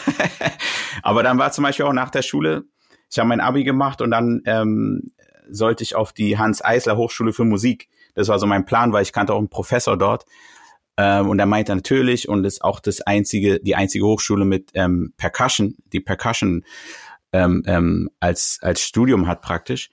Aber 1.03 1.23
dann 1.23 1.37
war 1.37 1.51
zum 1.51 1.63
Beispiel 1.63 1.85
auch 1.85 1.93
nach 1.93 2.09
der 2.09 2.21
Schule, 2.21 2.63
ich 3.09 3.19
habe 3.19 3.27
mein 3.27 3.41
Abi 3.41 3.63
gemacht 3.63 4.01
und 4.01 4.11
dann 4.11 4.41
ähm, 4.45 5.11
sollte 5.49 5.83
ich 5.83 5.95
auf 5.95 6.13
die 6.13 6.37
Hans 6.37 6.63
Eisler 6.63 6.97
Hochschule 6.97 7.33
für 7.33 7.43
Musik. 7.43 7.89
Das 8.15 8.27
war 8.27 8.39
so 8.39 8.47
mein 8.47 8.65
Plan, 8.65 8.93
weil 8.93 9.03
ich 9.03 9.13
kannte 9.13 9.33
auch 9.33 9.37
einen 9.37 9.49
Professor 9.49 9.97
dort. 9.97 10.25
Ähm, 10.97 11.29
und 11.29 11.39
er 11.39 11.45
meinte 11.45 11.73
natürlich, 11.73 12.29
und 12.29 12.45
ist 12.45 12.63
auch 12.63 12.79
das 12.79 13.01
einzige, 13.01 13.59
die 13.59 13.75
einzige 13.75 14.05
Hochschule 14.05 14.45
mit 14.45 14.71
ähm, 14.73 15.13
Percussion, 15.17 15.75
die 15.93 15.99
Percussion 15.99 16.63
ähm, 17.33 17.63
ähm, 17.65 18.09
als, 18.19 18.59
als 18.61 18.81
Studium 18.81 19.27
hat 19.27 19.41
praktisch. 19.41 19.89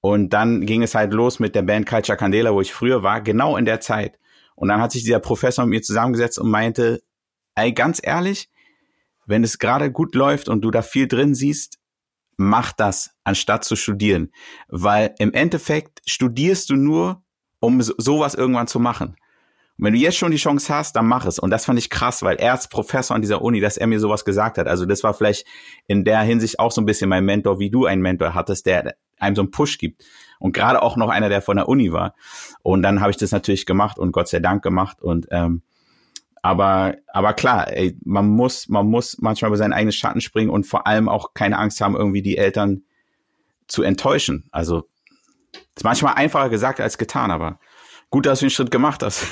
Und 0.00 0.30
dann 0.30 0.64
ging 0.64 0.82
es 0.82 0.94
halt 0.94 1.12
los 1.12 1.40
mit 1.40 1.54
der 1.54 1.62
Band 1.62 1.86
Culture 1.86 2.16
Candela, 2.16 2.52
wo 2.52 2.60
ich 2.60 2.72
früher 2.72 3.02
war, 3.02 3.20
genau 3.20 3.56
in 3.56 3.64
der 3.64 3.80
Zeit. 3.80 4.18
Und 4.54 4.68
dann 4.68 4.80
hat 4.80 4.92
sich 4.92 5.02
dieser 5.02 5.20
Professor 5.20 5.64
mit 5.64 5.70
mir 5.70 5.82
zusammengesetzt 5.82 6.38
und 6.38 6.50
meinte, 6.50 7.02
ey, 7.54 7.72
ganz 7.72 8.00
ehrlich, 8.02 8.50
wenn 9.26 9.44
es 9.44 9.58
gerade 9.58 9.92
gut 9.92 10.14
läuft 10.14 10.48
und 10.48 10.62
du 10.62 10.70
da 10.70 10.82
viel 10.82 11.06
drin 11.06 11.34
siehst, 11.34 11.78
mach 12.36 12.72
das, 12.72 13.10
anstatt 13.24 13.64
zu 13.64 13.76
studieren. 13.76 14.32
Weil 14.68 15.14
im 15.18 15.32
Endeffekt 15.32 16.00
studierst 16.06 16.70
du 16.70 16.76
nur, 16.76 17.22
um 17.60 17.82
sowas 17.82 18.34
irgendwann 18.34 18.66
zu 18.66 18.80
machen. 18.80 19.16
Und 19.80 19.86
wenn 19.86 19.94
du 19.94 19.98
jetzt 19.98 20.18
schon 20.18 20.30
die 20.30 20.36
Chance 20.36 20.74
hast, 20.74 20.94
dann 20.94 21.06
mach 21.06 21.24
es. 21.24 21.38
Und 21.38 21.48
das 21.48 21.64
fand 21.64 21.78
ich 21.78 21.88
krass, 21.88 22.22
weil 22.22 22.36
er 22.36 22.52
ist 22.52 22.68
Professor 22.68 23.14
an 23.14 23.22
dieser 23.22 23.40
Uni, 23.40 23.60
dass 23.60 23.78
er 23.78 23.86
mir 23.86 23.98
sowas 23.98 24.26
gesagt 24.26 24.58
hat. 24.58 24.68
Also 24.68 24.84
das 24.84 25.02
war 25.02 25.14
vielleicht 25.14 25.46
in 25.86 26.04
der 26.04 26.20
Hinsicht 26.20 26.58
auch 26.58 26.70
so 26.70 26.82
ein 26.82 26.84
bisschen 26.84 27.08
mein 27.08 27.24
Mentor, 27.24 27.58
wie 27.58 27.70
du 27.70 27.86
einen 27.86 28.02
Mentor 28.02 28.34
hattest, 28.34 28.66
der 28.66 28.94
einem 29.18 29.36
so 29.36 29.40
einen 29.40 29.50
Push 29.50 29.78
gibt. 29.78 30.04
Und 30.38 30.52
gerade 30.52 30.82
auch 30.82 30.98
noch 30.98 31.08
einer, 31.08 31.30
der 31.30 31.40
von 31.40 31.56
der 31.56 31.66
Uni 31.66 31.92
war. 31.92 32.14
Und 32.62 32.82
dann 32.82 33.00
habe 33.00 33.10
ich 33.10 33.16
das 33.16 33.32
natürlich 33.32 33.64
gemacht 33.64 33.98
und 33.98 34.12
Gott 34.12 34.28
sei 34.28 34.40
Dank 34.40 34.62
gemacht. 34.62 35.00
Und 35.00 35.28
ähm, 35.30 35.62
aber, 36.42 36.96
aber 37.08 37.32
klar, 37.32 37.72
ey, 37.72 37.96
man 38.04 38.28
muss, 38.28 38.68
man 38.68 38.86
muss 38.86 39.16
manchmal 39.18 39.48
über 39.48 39.56
seinen 39.56 39.72
eigenen 39.72 39.92
Schatten 39.92 40.20
springen 40.20 40.50
und 40.50 40.66
vor 40.66 40.86
allem 40.86 41.08
auch 41.08 41.32
keine 41.32 41.56
Angst 41.56 41.80
haben, 41.80 41.96
irgendwie 41.96 42.20
die 42.20 42.36
Eltern 42.36 42.82
zu 43.66 43.82
enttäuschen. 43.82 44.46
Also 44.50 44.90
ist 45.74 45.84
manchmal 45.84 46.16
einfacher 46.16 46.50
gesagt 46.50 46.80
als 46.80 46.98
getan, 46.98 47.30
aber 47.30 47.58
gut, 48.10 48.26
dass 48.26 48.40
du 48.40 48.46
den 48.46 48.50
Schritt 48.50 48.70
gemacht 48.70 49.02
hast. 49.02 49.26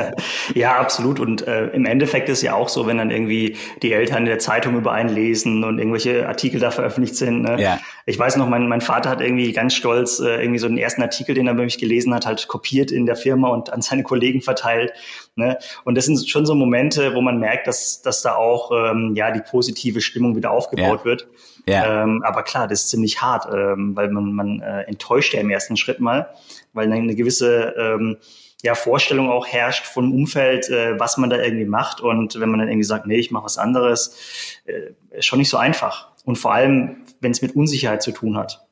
ja, 0.54 0.78
absolut. 0.78 1.18
Und 1.18 1.46
äh, 1.46 1.66
im 1.68 1.84
Endeffekt 1.84 2.28
ist 2.28 2.42
ja 2.42 2.54
auch 2.54 2.68
so, 2.68 2.86
wenn 2.86 2.98
dann 2.98 3.10
irgendwie 3.10 3.56
die 3.82 3.92
Eltern 3.92 4.18
in 4.18 4.26
der 4.26 4.38
Zeitung 4.38 4.76
über 4.76 4.92
einen 4.92 5.08
lesen 5.10 5.64
und 5.64 5.78
irgendwelche 5.78 6.28
Artikel 6.28 6.60
da 6.60 6.70
veröffentlicht 6.70 7.16
sind. 7.16 7.42
Ne? 7.42 7.60
Ja. 7.60 7.80
Ich 8.06 8.18
weiß 8.18 8.36
noch, 8.36 8.48
mein, 8.48 8.68
mein 8.68 8.80
Vater 8.80 9.10
hat 9.10 9.20
irgendwie 9.20 9.52
ganz 9.52 9.74
stolz 9.74 10.20
äh, 10.20 10.40
irgendwie 10.40 10.60
so 10.60 10.68
den 10.68 10.78
ersten 10.78 11.02
Artikel, 11.02 11.34
den 11.34 11.48
er 11.48 11.54
bei 11.54 11.64
mich 11.64 11.78
gelesen 11.78 12.14
hat, 12.14 12.24
halt 12.24 12.46
kopiert 12.46 12.92
in 12.92 13.04
der 13.04 13.16
Firma 13.16 13.48
und 13.48 13.72
an 13.72 13.82
seine 13.82 14.04
Kollegen 14.04 14.42
verteilt. 14.42 14.92
Ne? 15.34 15.58
Und 15.84 15.96
das 15.96 16.06
sind 16.06 16.28
schon 16.28 16.46
so 16.46 16.54
Momente, 16.54 17.14
wo 17.14 17.20
man 17.20 17.38
merkt, 17.38 17.66
dass, 17.66 18.00
dass 18.02 18.22
da 18.22 18.36
auch 18.36 18.70
ähm, 18.70 19.14
ja 19.16 19.32
die 19.32 19.40
positive 19.40 20.00
Stimmung 20.00 20.36
wieder 20.36 20.52
aufgebaut 20.52 21.00
ja. 21.00 21.04
wird. 21.04 21.26
Ja. 21.66 22.02
Ähm, 22.02 22.22
aber 22.24 22.42
klar, 22.42 22.68
das 22.68 22.82
ist 22.82 22.88
ziemlich 22.90 23.20
hart, 23.20 23.46
ähm, 23.52 23.94
weil 23.94 24.10
man, 24.10 24.32
man 24.32 24.60
äh, 24.60 24.82
enttäuscht 24.82 25.34
ja 25.34 25.40
im 25.40 25.50
ersten 25.50 25.76
Schritt 25.76 26.00
mal 26.00 26.30
weil 26.72 26.92
eine 26.92 27.14
gewisse 27.14 27.74
ähm, 27.76 28.18
ja, 28.62 28.74
Vorstellung 28.74 29.30
auch 29.30 29.46
herrscht 29.46 29.86
vom 29.86 30.12
Umfeld, 30.12 30.68
äh, 30.68 30.98
was 30.98 31.16
man 31.16 31.30
da 31.30 31.38
irgendwie 31.38 31.64
macht. 31.64 32.00
Und 32.00 32.38
wenn 32.38 32.50
man 32.50 32.60
dann 32.60 32.68
irgendwie 32.68 32.84
sagt, 32.84 33.06
nee, 33.06 33.16
ich 33.16 33.30
mache 33.30 33.44
was 33.44 33.58
anderes, 33.58 34.16
äh, 34.66 34.92
ist 35.16 35.26
schon 35.26 35.38
nicht 35.38 35.48
so 35.48 35.56
einfach. 35.56 36.08
Und 36.24 36.36
vor 36.36 36.52
allem, 36.52 37.04
wenn 37.20 37.30
es 37.30 37.42
mit 37.42 37.56
Unsicherheit 37.56 38.02
zu 38.02 38.12
tun 38.12 38.36
hat. 38.36 38.66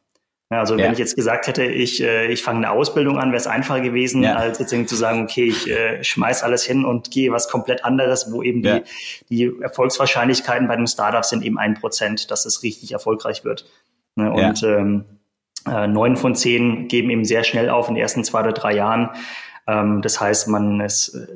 Ja, 0.50 0.60
also 0.60 0.76
ja. 0.76 0.84
wenn 0.84 0.92
ich 0.92 0.98
jetzt 0.98 1.14
gesagt 1.14 1.46
hätte, 1.46 1.64
ich, 1.64 2.02
äh, 2.02 2.28
ich 2.28 2.42
fange 2.42 2.66
eine 2.66 2.70
Ausbildung 2.70 3.18
an, 3.18 3.28
wäre 3.28 3.36
es 3.36 3.46
einfacher 3.46 3.82
gewesen, 3.82 4.22
ja. 4.22 4.34
als 4.34 4.58
jetzt 4.58 4.72
irgendwie 4.72 4.88
zu 4.88 4.96
sagen, 4.96 5.22
okay, 5.22 5.44
ich 5.44 5.68
äh, 5.68 6.02
schmeiß 6.02 6.42
alles 6.42 6.64
hin 6.64 6.86
und 6.86 7.10
gehe 7.10 7.30
was 7.32 7.50
komplett 7.50 7.84
anderes, 7.84 8.32
wo 8.32 8.42
eben 8.42 8.62
die, 8.62 8.82
die 9.28 9.52
Erfolgswahrscheinlichkeiten 9.60 10.66
bei 10.66 10.74
einem 10.74 10.86
Startup 10.86 11.24
sind 11.24 11.44
eben 11.44 11.58
ein 11.58 11.74
Prozent, 11.74 12.30
dass 12.30 12.46
es 12.46 12.62
richtig 12.62 12.92
erfolgreich 12.92 13.44
wird. 13.44 13.66
Ne? 14.16 14.32
Und 14.32 14.62
ähm, 14.62 15.04
äh, 15.66 15.86
neun 15.86 16.16
von 16.16 16.34
zehn 16.34 16.88
geben 16.88 17.10
eben 17.10 17.26
sehr 17.26 17.44
schnell 17.44 17.68
auf 17.68 17.88
in 17.88 17.94
den 17.94 18.02
ersten 18.02 18.24
zwei 18.24 18.40
oder 18.40 18.52
drei 18.52 18.74
Jahren. 18.74 19.10
Ähm, 19.66 20.00
das 20.00 20.18
heißt, 20.18 20.48
man 20.48 20.80
ist 20.80 21.14
äh, 21.14 21.26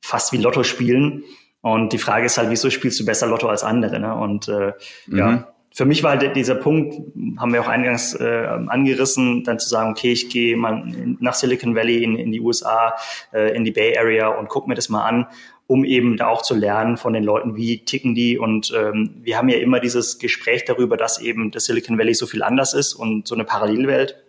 fast 0.00 0.32
wie 0.32 0.38
Lotto 0.38 0.62
spielen. 0.62 1.24
Und 1.60 1.92
die 1.92 1.98
Frage 1.98 2.26
ist 2.26 2.38
halt, 2.38 2.50
wieso 2.50 2.70
spielst 2.70 2.98
du 2.98 3.04
besser 3.04 3.26
Lotto 3.26 3.48
als 3.48 3.62
andere? 3.62 4.00
Ne? 4.00 4.14
Und 4.14 4.48
äh, 4.48 4.72
mhm. 5.06 5.18
ja, 5.18 5.48
für 5.74 5.84
mich 5.84 6.02
war 6.02 6.18
halt 6.18 6.36
dieser 6.36 6.54
Punkt, 6.54 6.94
haben 7.38 7.52
wir 7.52 7.60
auch 7.62 7.68
eingangs 7.68 8.14
äh, 8.14 8.46
angerissen, 8.66 9.44
dann 9.44 9.58
zu 9.58 9.68
sagen, 9.68 9.90
okay, 9.90 10.12
ich 10.12 10.28
gehe 10.28 10.56
mal 10.56 10.84
nach 11.20 11.34
Silicon 11.34 11.74
Valley 11.74 12.02
in, 12.04 12.16
in 12.16 12.32
die 12.32 12.40
USA, 12.40 12.94
äh, 13.32 13.56
in 13.56 13.64
die 13.64 13.70
Bay 13.70 13.96
Area 13.96 14.28
und 14.28 14.48
guck 14.48 14.68
mir 14.68 14.74
das 14.74 14.88
mal 14.88 15.04
an 15.04 15.26
um 15.72 15.84
eben 15.84 16.18
da 16.18 16.26
auch 16.26 16.42
zu 16.42 16.54
lernen 16.54 16.98
von 16.98 17.14
den 17.14 17.24
Leuten, 17.24 17.56
wie 17.56 17.84
ticken 17.84 18.14
die. 18.14 18.36
Und 18.36 18.74
ähm, 18.76 19.14
wir 19.22 19.38
haben 19.38 19.48
ja 19.48 19.56
immer 19.56 19.80
dieses 19.80 20.18
Gespräch 20.18 20.66
darüber, 20.66 20.98
dass 20.98 21.18
eben 21.18 21.50
das 21.50 21.64
Silicon 21.64 21.96
Valley 21.96 22.12
so 22.12 22.26
viel 22.26 22.42
anders 22.42 22.74
ist 22.74 22.92
und 22.92 23.26
so 23.26 23.34
eine 23.34 23.44
Parallelwelt. 23.44 24.22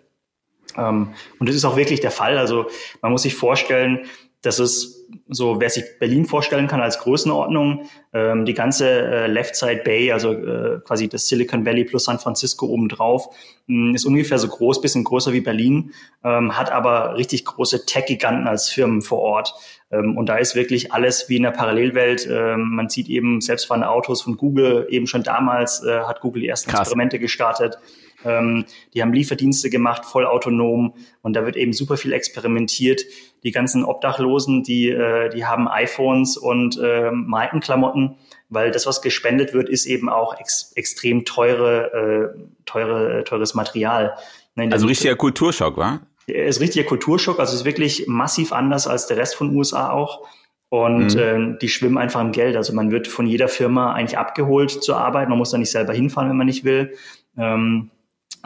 Ähm, 0.78 1.10
und 1.40 1.50
das 1.50 1.56
ist 1.56 1.66
auch 1.66 1.76
wirklich 1.76 2.00
der 2.00 2.12
Fall. 2.12 2.38
Also 2.38 2.68
man 3.02 3.12
muss 3.12 3.24
sich 3.24 3.36
vorstellen, 3.36 4.06
das 4.42 4.60
ist 4.60 5.03
so, 5.28 5.60
wer 5.60 5.70
sich 5.70 5.84
Berlin 6.00 6.26
vorstellen 6.26 6.68
kann 6.68 6.82
als 6.82 7.00
Größenordnung, 7.00 7.90
ähm, 8.14 8.46
die 8.46 8.54
ganze 8.54 8.88
äh, 8.88 9.28
Left 9.28 9.56
Side 9.56 9.82
Bay, 9.84 10.12
also 10.12 10.34
äh, 10.34 10.80
quasi 10.86 11.08
das 11.10 11.28
Silicon 11.28 11.66
Valley 11.66 11.84
plus 11.84 12.06
San 12.06 12.20
Francisco 12.20 12.68
obendrauf, 12.68 13.28
mh, 13.68 13.90
hm, 13.90 13.96
ist 13.96 14.06
ungefähr 14.06 14.40
so 14.40 14.48
groß, 14.48 14.82
bisschen 14.82 15.04
größer 15.04 15.34
wie 15.34 15.42
Berlin, 15.42 15.92
ähm, 16.24 16.58
hat 16.58 16.72
aber 16.72 17.18
richtig 17.18 17.46
große 17.46 17.86
Tech-Giganten 17.86 18.48
als 18.48 18.70
Firmen 18.70 19.02
vor 19.02 19.20
Ort. 19.20 19.54
Ähm, 19.92 20.18
und 20.18 20.28
da 20.28 20.38
ist 20.38 20.56
wirklich 20.56 20.92
alles 20.92 21.30
wie 21.30 21.38
in 21.38 21.44
der 21.44 21.52
Parallelwelt. 21.52 22.28
Ähm, 22.30 22.70
man 22.76 22.90
sieht 22.90 23.08
eben 23.10 23.42
selbstfahrende 23.42 23.90
Autos 23.90 24.22
von 24.22 24.38
Google, 24.38 24.88
eben 24.90 25.08
schon 25.08 25.24
damals 25.24 25.84
äh, 25.84 26.00
hat 26.02 26.22
Google 26.22 26.42
die 26.42 26.48
ersten 26.48 26.72
Krass. 26.72 26.82
Experimente 26.82 27.20
gestartet. 27.20 27.78
Ähm, 28.26 28.66
die 28.94 29.02
haben 29.02 29.14
Lieferdienste 29.14 29.70
gemacht, 29.70 30.06
voll 30.06 30.26
autonom 30.26 30.94
und 31.22 31.34
da 31.36 31.46
wird 31.46 31.56
eben 31.56 31.74
super 31.74 31.98
viel 31.98 32.14
experimentiert. 32.14 33.02
Die 33.44 33.52
ganzen 33.52 33.84
Obdachlosen, 33.84 34.64
die, 34.64 34.90
äh, 34.90 35.30
die 35.30 35.46
haben 35.46 35.68
iPhones 35.68 36.38
und 36.38 36.80
äh, 36.82 37.12
Markenklamotten, 37.12 38.16
weil 38.50 38.72
das, 38.72 38.86
was 38.86 39.02
gespendet 39.02 39.54
wird, 39.54 39.70
ist 39.70 39.86
eben 39.86 40.10
auch 40.10 40.40
ex 40.40 40.72
extrem 40.76 41.26
teure, 41.26 42.34
äh, 42.36 42.40
teure, 42.66 43.24
teures 43.24 43.54
Material. 43.54 44.16
Also 44.56 44.88
richtiger 44.88 45.16
Kulturschock, 45.16 45.78
war? 45.78 46.02
Es 46.28 46.58
ist 46.58 46.62
richtiger 46.62 46.86
Kulturschock, 46.86 47.40
also 47.40 47.54
es 47.54 47.62
ist 47.62 47.66
wirklich 47.66 48.06
massiv 48.08 48.54
anders 48.54 48.88
als 48.88 49.08
der 49.08 49.18
Rest 49.18 49.36
von 49.36 49.56
USA 49.56 49.90
auch. 49.90 50.26
Und 50.70 51.14
mhm. 51.14 51.54
äh, 51.54 51.58
die 51.60 51.70
schwimmen 51.70 52.00
einfach 52.00 52.20
im 52.20 52.32
Geld. 52.32 52.56
Also 52.56 52.74
man 52.74 52.90
wird 52.90 53.08
von 53.08 53.28
jeder 53.28 53.48
Firma 53.48 53.94
eigentlich 53.94 54.18
abgeholt 54.18 54.72
zur 54.72 54.98
Arbeit. 54.98 55.30
Man 55.30 55.38
muss 55.38 55.52
da 55.52 55.60
nicht 55.60 55.70
selber 55.70 55.94
hinfahren, 55.94 56.30
wenn 56.30 56.38
man 56.38 56.48
nicht 56.48 56.64
will. 56.64 56.96
Ähm, 57.38 57.92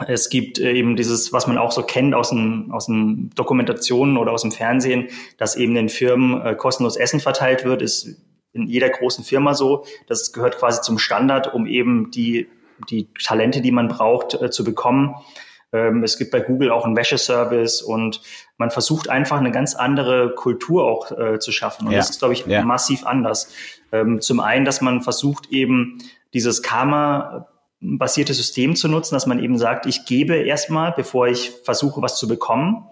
es 0.06 0.28
gibt 0.28 0.58
äh, 0.58 0.72
eben 0.72 0.96
dieses, 0.96 1.32
was 1.32 1.46
man 1.46 1.58
auch 1.58 1.72
so 1.72 1.82
kennt 1.82 2.14
aus 2.14 2.30
den, 2.30 2.70
aus 2.70 2.86
den 2.86 3.30
Dokumentationen 3.34 4.16
oder 4.16 4.32
aus 4.32 4.42
dem 4.42 4.52
Fernsehen, 4.52 5.08
dass 5.36 5.56
eben 5.56 5.74
den 5.74 5.88
Firmen 5.88 6.40
äh, 6.40 6.54
kostenlos 6.54 6.96
Essen 6.96 7.20
verteilt 7.20 7.64
wird, 7.64 7.82
ist 7.82 8.16
in 8.52 8.66
jeder 8.66 8.88
großen 8.88 9.24
Firma 9.24 9.54
so. 9.54 9.84
Das 10.06 10.32
gehört 10.32 10.58
quasi 10.58 10.80
zum 10.82 10.98
Standard, 10.98 11.52
um 11.52 11.66
eben 11.66 12.10
die, 12.10 12.48
die 12.88 13.08
Talente, 13.14 13.60
die 13.60 13.72
man 13.72 13.88
braucht, 13.88 14.34
äh, 14.34 14.50
zu 14.50 14.64
bekommen. 14.64 15.16
Ähm, 15.72 16.02
es 16.02 16.16
gibt 16.16 16.30
bei 16.30 16.40
Google 16.40 16.70
auch 16.70 16.84
einen 16.84 16.96
Wäscheservice 16.96 17.82
und 17.82 18.22
man 18.56 18.70
versucht 18.70 19.10
einfach 19.10 19.38
eine 19.38 19.50
ganz 19.50 19.74
andere 19.74 20.34
Kultur 20.34 20.84
auch 20.84 21.10
äh, 21.10 21.38
zu 21.40 21.52
schaffen. 21.52 21.86
Und 21.86 21.92
ja. 21.92 21.98
das 21.98 22.10
ist, 22.10 22.20
glaube 22.20 22.34
ich, 22.34 22.46
ja. 22.46 22.62
massiv 22.64 23.04
anders. 23.04 23.52
Ähm, 23.92 24.20
zum 24.20 24.40
einen, 24.40 24.64
dass 24.64 24.80
man 24.80 25.02
versucht 25.02 25.50
eben 25.50 25.98
dieses 26.32 26.62
Karma 26.62 27.48
basierte 27.80 28.34
System 28.34 28.76
zu 28.76 28.88
nutzen, 28.88 29.14
dass 29.14 29.26
man 29.26 29.42
eben 29.42 29.58
sagt, 29.58 29.86
ich 29.86 30.04
gebe 30.04 30.34
erstmal, 30.36 30.92
bevor 30.92 31.28
ich 31.28 31.52
versuche, 31.64 32.02
was 32.02 32.18
zu 32.18 32.26
bekommen. 32.26 32.86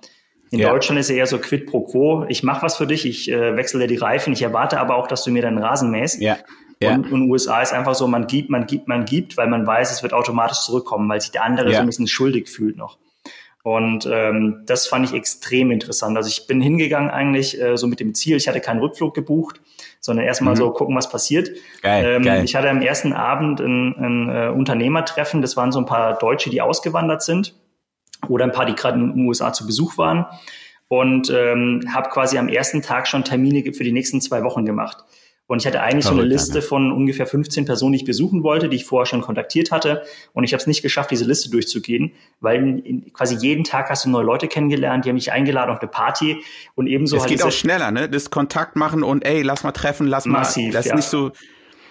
In 0.51 0.61
ja. 0.61 0.71
Deutschland 0.71 1.01
ist 1.01 1.11
es 1.11 1.17
eher 1.17 1.27
so 1.27 1.39
quid 1.39 1.67
pro 1.67 1.83
quo. 1.83 2.25
Ich 2.29 2.43
mache 2.45 2.63
was 2.63 2.77
für 2.77 2.87
dich, 2.87 3.05
ich 3.05 3.31
äh, 3.31 3.57
wechsle 3.57 3.81
dir 3.81 3.89
die 3.89 3.97
Reifen, 3.97 4.33
ich 4.33 4.43
erwarte 4.43 4.79
aber 4.79 4.97
auch, 4.97 5.09
dass 5.09 5.25
du 5.25 5.31
mir 5.31 5.43
deinen 5.43 5.59
Rasen 5.59 5.91
mähst. 5.91 6.21
Ja. 6.21 6.37
Ja. 6.81 6.95
Und 6.95 7.07
in 7.07 7.21
den 7.21 7.31
USA 7.31 7.63
ist 7.63 7.73
einfach 7.73 7.95
so, 7.95 8.07
man 8.07 8.27
gibt, 8.27 8.51
man 8.51 8.67
gibt, 8.67 8.87
man 8.87 9.07
gibt, 9.07 9.37
weil 9.37 9.49
man 9.49 9.67
weiß, 9.67 9.91
es 9.93 10.03
wird 10.03 10.13
automatisch 10.13 10.61
zurückkommen, 10.61 11.09
weil 11.09 11.21
sich 11.21 11.31
der 11.31 11.43
andere 11.43 11.71
ja. 11.71 11.77
so 11.77 11.81
ein 11.81 11.87
bisschen 11.87 12.07
schuldig 12.07 12.49
fühlt 12.49 12.77
noch. 12.77 12.99
Und 13.63 14.07
ähm, 14.13 14.63
das 14.67 14.87
fand 14.87 15.09
ich 15.09 15.15
extrem 15.15 15.71
interessant. 15.71 16.17
Also 16.17 16.29
ich 16.29 16.47
bin 16.47 16.61
hingegangen 16.61 17.11
eigentlich 17.11 17.61
äh, 17.61 17.77
so 17.77 17.87
mit 17.87 17.99
dem 17.99 18.15
Ziel, 18.15 18.37
ich 18.37 18.47
hatte 18.47 18.61
keinen 18.61 18.79
Rückflug 18.79 19.15
gebucht, 19.15 19.61
sondern 20.07 20.25
erstmal 20.25 20.55
mhm. 20.55 20.59
so 20.59 20.71
gucken, 20.71 20.97
was 20.97 21.11
passiert. 21.11 21.51
Geil, 21.83 22.17
ähm, 22.17 22.23
geil. 22.23 22.45
Ich 22.45 22.57
hatte 22.57 22.71
am 22.71 22.81
ersten 22.81 23.13
Abend 23.13 23.61
ein, 23.61 23.95
ein 23.99 24.29
äh, 24.31 24.49
Unternehmertreffen, 24.49 25.43
das 25.43 25.57
waren 25.57 25.73
so 25.73 25.79
ein 25.81 25.87
paar 25.87 26.17
Deutsche, 26.17 26.49
die 26.49 26.63
ausgewandert 26.63 27.23
sind 27.23 27.55
oder 28.29 28.45
ein 28.45 28.53
paar, 28.53 28.65
die 28.65 28.75
gerade 28.75 28.99
in 28.99 29.13
den 29.15 29.27
USA 29.27 29.53
zu 29.53 29.67
Besuch 29.67 29.99
waren 29.99 30.27
und 30.89 31.31
ähm, 31.31 31.83
habe 31.93 32.09
quasi 32.09 32.39
am 32.39 32.49
ersten 32.49 32.81
Tag 32.81 33.09
schon 33.09 33.25
Termine 33.25 33.73
für 33.73 33.85
die 33.85 33.93
nächsten 33.93 34.21
zwei 34.21 34.43
Wochen 34.43 34.65
gemacht. 34.65 35.05
Und 35.49 35.61
ich 35.63 35.67
hatte 35.67 35.81
eigentlich 35.81 36.05
Verrückt, 36.05 36.19
so 36.19 36.23
eine 36.23 36.29
Liste 36.29 36.63
von 36.63 36.91
ungefähr 36.91 37.27
15 37.27 37.67
Personen, 37.67 37.93
die 37.93 37.99
ich 37.99 38.05
besuchen 38.05 38.43
wollte, 38.43 38.69
die 38.69 38.77
ich 38.77 38.85
vorher 38.85 39.07
schon 39.07 39.21
kontaktiert 39.21 39.71
hatte. 39.71 40.03
Und 40.33 40.43
ich 40.43 40.53
habe 40.53 40.61
es 40.61 40.67
nicht 40.67 40.83
geschafft, 40.83 41.13
diese 41.13 41.25
Liste 41.25 41.51
durchzugehen, 41.51 42.13
weil 42.41 42.57
in, 42.57 42.79
in, 42.81 43.13
quasi 43.13 43.37
jeden 43.37 43.63
Tag 43.63 43.89
hast 43.89 44.05
du 44.05 44.11
neue 44.11 44.25
Leute 44.25 44.49
kennengelernt, 44.49 45.05
die 45.05 45.11
haben 45.11 45.15
mich 45.15 45.31
eingeladen 45.31 45.71
auf 45.71 45.81
eine 45.81 45.89
Party 45.89 46.43
und 46.75 46.89
ebenso. 46.89 47.17
Es 47.17 47.23
halt 47.23 47.31
geht 47.31 47.43
auch 47.45 47.53
schneller, 47.53 47.93
ne? 47.93 48.09
Das 48.09 48.31
Kontakt 48.31 48.75
machen 48.75 49.05
und 49.05 49.25
ey, 49.25 49.43
lass 49.43 49.63
mal 49.63 49.73
treffen, 49.73 50.09
lass 50.09 50.27
massiv, 50.27 50.67
mal. 50.67 50.73
Das 50.73 50.87
ja. 50.87 50.97
nicht 50.97 51.09
so. 51.09 51.31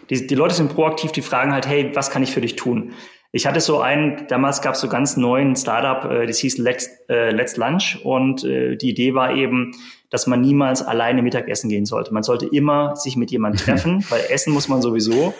Die, 0.09 0.27
die 0.27 0.35
Leute 0.35 0.53
sind 0.53 0.73
proaktiv, 0.73 1.13
die 1.13 1.21
fragen 1.21 1.53
halt, 1.53 1.65
hey, 1.65 1.91
was 1.93 2.11
kann 2.11 2.21
ich 2.23 2.31
für 2.31 2.41
dich 2.41 2.57
tun? 2.57 2.93
Ich 3.31 3.45
hatte 3.45 3.59
so 3.59 3.81
einen, 3.81 4.27
damals 4.27 4.61
gab 4.61 4.75
es 4.75 4.81
so 4.81 4.87
ganz 4.87 5.17
neuen 5.17 5.55
Startup, 5.55 6.09
äh, 6.09 6.25
das 6.25 6.37
hieß 6.39 6.57
Let's, 6.57 6.89
äh, 7.09 7.31
Let's 7.31 7.57
Lunch 7.57 7.99
und 8.03 8.43
äh, 8.43 8.77
die 8.77 8.89
Idee 8.89 9.13
war 9.13 9.35
eben, 9.35 9.73
dass 10.15 10.27
man 10.27 10.39
niemals 10.39 10.81
alleine 10.81 11.21
Mittagessen 11.21 11.69
gehen 11.69 11.85
sollte. 11.85 12.13
Man 12.13 12.23
sollte 12.23 12.45
immer 12.45 12.95
sich 12.95 13.17
mit 13.17 13.31
jemandem 13.31 13.61
treffen, 13.65 14.05
weil 14.09 14.21
essen 14.29 14.53
muss 14.53 14.69
man 14.69 14.81
sowieso. 14.81 15.33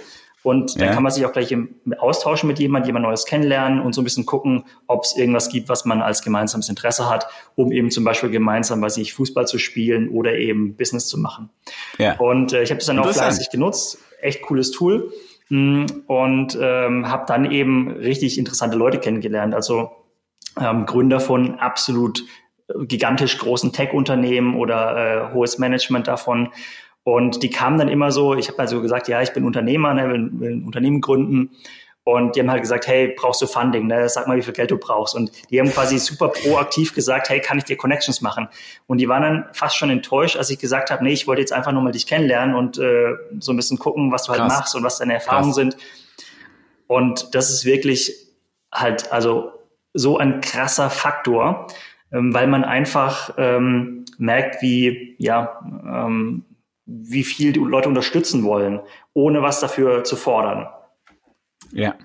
Und 0.44 0.76
dann 0.76 0.90
ja. 0.90 0.94
kann 0.94 1.02
man 1.02 1.14
sich 1.14 1.26
auch 1.26 1.32
gleich 1.32 1.56
austauschen 1.98 2.48
mit 2.48 2.60
jemandem, 2.60 2.88
jemand 2.88 3.06
Neues 3.06 3.26
kennenlernen 3.26 3.80
und 3.80 3.96
so 3.96 4.02
ein 4.02 4.04
bisschen 4.04 4.26
gucken, 4.26 4.66
ob 4.86 5.06
es 5.06 5.16
irgendwas 5.16 5.48
gibt, 5.48 5.70
was 5.70 5.86
man 5.86 6.02
als 6.02 6.22
gemeinsames 6.24 6.68
Interesse 6.68 7.10
hat, 7.10 7.26
um 7.56 7.72
eben 7.72 7.90
zum 7.90 8.04
Beispiel 8.04 8.30
gemeinsam, 8.30 8.82
weiß 8.82 8.98
ich, 8.98 9.14
Fußball 9.14 9.48
zu 9.48 9.60
spielen 9.60 10.10
oder 10.10 10.36
eben 10.36 10.76
Business 10.76 11.08
zu 11.08 11.18
machen. 11.18 11.50
Ja. 11.98 12.20
Und 12.20 12.52
äh, 12.52 12.62
ich 12.64 12.70
habe 12.70 12.80
das 12.80 12.88
dann 12.88 13.00
auch 13.00 13.10
fleißig 13.10 13.50
genutzt. 13.50 13.98
Echt 14.22 14.42
cooles 14.42 14.72
Tool. 14.72 15.14
Mm, 15.48 15.86
und 16.08 16.58
ähm, 16.62 17.10
habe 17.10 17.24
dann 17.28 17.50
eben 17.50 17.92
richtig 17.92 18.38
interessante 18.38 18.76
Leute 18.76 19.00
kennengelernt. 19.00 19.56
Also 19.56 19.92
ähm, 20.60 20.86
Gründer 20.86 21.22
von 21.22 21.60
absolut 21.60 22.24
gigantisch 22.88 23.38
großen 23.38 23.72
Tech-Unternehmen 23.72 24.56
oder 24.56 25.30
äh, 25.30 25.34
hohes 25.34 25.58
Management 25.58 26.08
davon. 26.08 26.50
Und 27.04 27.44
die 27.44 27.52
kamen 27.52 27.78
dann 27.78 27.88
immer 27.88 28.12
so, 28.12 28.34
ich 28.36 28.48
habe 28.48 28.60
also 28.60 28.82
gesagt, 28.82 29.08
ja, 29.08 29.22
ich 29.22 29.32
bin 29.34 29.46
Unternehmer, 29.46 29.94
ne, 29.94 30.10
will, 30.10 30.30
will 30.34 30.52
ein 30.54 30.66
Unternehmen 30.66 31.02
gründen. 31.02 31.52
Und 32.04 32.36
die 32.36 32.40
haben 32.40 32.52
halt 32.52 32.62
gesagt, 32.62 32.86
hey, 32.86 33.16
brauchst 33.18 33.42
du 33.42 33.48
Funding? 33.48 33.88
Ne? 33.88 34.08
Sag 34.10 34.28
mal, 34.28 34.38
wie 34.38 34.44
viel 34.44 34.54
Geld 34.54 34.70
du 34.70 34.78
brauchst. 34.78 35.16
Und 35.16 35.32
die 35.50 35.60
haben 35.60 35.72
quasi 35.72 35.98
super 35.98 36.30
proaktiv 36.30 36.94
gesagt, 36.94 37.30
hey, 37.30 37.42
kann 37.42 37.58
ich 37.58 37.64
dir 37.64 37.78
Connections 37.78 38.22
machen? 38.22 38.48
Und 38.86 39.00
die 39.00 39.10
waren 39.10 39.24
dann 39.24 39.46
fast 39.54 39.76
schon 39.76 39.90
enttäuscht, 39.90 40.38
als 40.38 40.52
ich 40.52 40.60
gesagt 40.60 40.92
habe, 40.92 41.04
nee, 41.04 41.14
ich 41.14 41.26
wollte 41.26 41.42
jetzt 41.42 41.52
einfach 41.52 41.72
nur 41.72 41.82
mal 41.82 41.92
dich 41.92 42.06
kennenlernen 42.06 42.56
und 42.56 42.78
äh, 42.78 43.14
so 43.40 43.52
ein 43.54 43.56
bisschen 43.56 43.80
gucken, 43.80 44.12
was 44.12 44.24
du 44.24 44.30
halt 44.30 44.42
Krass. 44.42 44.52
halt 44.52 44.60
machst 44.62 44.76
und 44.76 44.84
was 44.84 45.00
deine 45.00 45.16
Erfahrungen 45.16 45.54
Krass. 45.54 45.56
sind. 45.56 45.78
Und 46.86 47.34
das 47.34 47.50
ist 47.50 47.66
wirklich 47.66 48.14
halt, 48.72 49.12
also 49.12 49.52
so 49.94 50.20
ein 50.20 50.42
krasser 50.42 50.92
Faktor, 50.92 51.68
weil 52.22 52.48
man 52.48 52.64
einfach 52.64 53.34
ähm, 53.38 54.06
merkt, 54.18 54.62
wie, 54.62 55.16
ja, 55.18 55.60
ähm, 55.86 56.46
wie 56.86 57.24
viel 57.24 57.52
die 57.52 57.60
Leute 57.60 57.90
unterstützen 57.90 58.44
wollen, 58.44 58.80
ohne 59.14 59.42
was 59.42 59.60
dafür 59.60 60.04
zu 60.04 60.16
fordern. 60.16 60.68
Ja. 61.72 61.96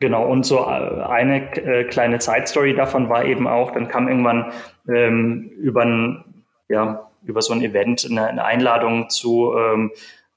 Genau, 0.00 0.26
und 0.30 0.46
so 0.46 0.58
äh, 0.58 1.02
eine 1.02 1.56
äh, 1.56 1.84
kleine 1.84 2.20
Side-Story 2.20 2.74
davon 2.74 3.08
war 3.08 3.24
eben 3.24 3.48
auch, 3.48 3.72
dann 3.72 3.88
kam 3.88 4.06
irgendwann 4.06 4.52
ähm, 4.88 5.50
über, 5.58 5.82
ein, 5.84 6.44
ja, 6.68 7.10
über 7.24 7.42
so 7.42 7.52
ein 7.52 7.62
Event 7.62 8.06
eine, 8.08 8.28
eine 8.28 8.44
Einladung 8.44 9.10
zu, 9.10 9.54
ähm, 9.58 9.90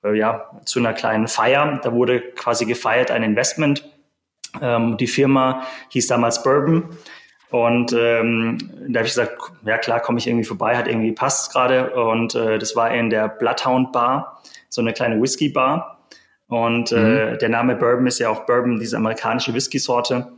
äh, 0.03 0.17
ja, 0.17 0.49
zu 0.65 0.79
einer 0.79 0.93
kleinen 0.93 1.27
Feier. 1.27 1.79
Da 1.83 1.93
wurde 1.93 2.21
quasi 2.21 2.65
gefeiert 2.65 3.11
ein 3.11 3.21
Investment. 3.21 3.87
Ähm, 4.59 4.97
die 4.97 5.07
Firma 5.07 5.63
hieß 5.89 6.07
damals 6.07 6.41
Bourbon 6.41 6.89
und 7.51 7.91
ähm, 7.91 8.57
da 8.87 8.99
habe 8.99 9.07
ich 9.07 9.13
gesagt, 9.13 9.37
ja 9.65 9.77
klar, 9.77 9.99
komme 9.99 10.19
ich 10.19 10.27
irgendwie 10.27 10.45
vorbei, 10.45 10.77
hat 10.77 10.87
irgendwie 10.87 11.11
passt 11.11 11.51
gerade. 11.51 11.91
Und 11.91 12.33
äh, 12.33 12.57
das 12.57 12.75
war 12.77 12.91
in 12.91 13.09
der 13.09 13.27
Bloodhound 13.27 13.91
Bar, 13.91 14.41
so 14.69 14.81
eine 14.81 14.93
kleine 14.93 15.21
Whisky 15.21 15.49
Bar. 15.49 15.99
Und 16.47 16.91
äh, 16.91 16.95
mhm. 16.95 17.17
äh, 17.17 17.37
der 17.37 17.49
Name 17.49 17.75
Bourbon 17.75 18.07
ist 18.07 18.19
ja 18.19 18.29
auch 18.29 18.45
Bourbon, 18.45 18.79
diese 18.79 18.97
amerikanische 18.97 19.53
Whisky-Sorte. 19.53 20.31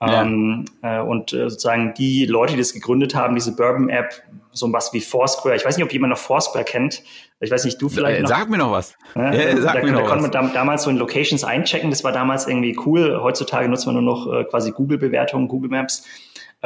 Ja. 0.00 0.22
Ähm, 0.22 0.64
äh, 0.82 1.00
und 1.00 1.32
äh, 1.32 1.48
sozusagen 1.48 1.94
die 1.94 2.26
Leute, 2.26 2.52
die 2.52 2.58
das 2.58 2.72
gegründet 2.72 3.14
haben, 3.14 3.34
diese 3.34 3.54
Bourbon-App, 3.54 4.22
so 4.52 4.72
was 4.72 4.92
wie 4.92 5.00
Foursquare. 5.00 5.56
Ich 5.56 5.64
weiß 5.64 5.76
nicht, 5.76 5.84
ob 5.84 5.92
jemand 5.92 6.10
noch 6.10 6.18
Foursquare 6.18 6.64
kennt. 6.64 7.02
Ich 7.40 7.50
weiß 7.50 7.64
nicht, 7.64 7.80
du 7.80 7.88
vielleicht. 7.88 8.18
Äh, 8.18 8.22
noch. 8.22 8.28
Sag 8.28 8.48
mir 8.50 8.58
noch 8.58 8.72
was. 8.72 8.94
Ja, 9.14 9.32
ja, 9.32 9.56
sag 9.60 9.74
da, 9.74 9.82
mir 9.82 9.92
da 9.92 10.00
noch 10.00 10.08
konnte 10.08 10.30
man 10.30 10.52
damals 10.52 10.82
so 10.82 10.90
in 10.90 10.96
Locations 10.98 11.44
einchecken. 11.44 11.90
Das 11.90 12.04
war 12.04 12.12
damals 12.12 12.46
irgendwie 12.46 12.76
cool. 12.86 13.20
Heutzutage 13.22 13.68
nutzt 13.68 13.86
man 13.86 13.94
nur 13.94 14.04
noch 14.04 14.32
äh, 14.32 14.44
quasi 14.44 14.72
Google-Bewertungen, 14.72 15.48
Google 15.48 15.70
Maps. 15.70 16.04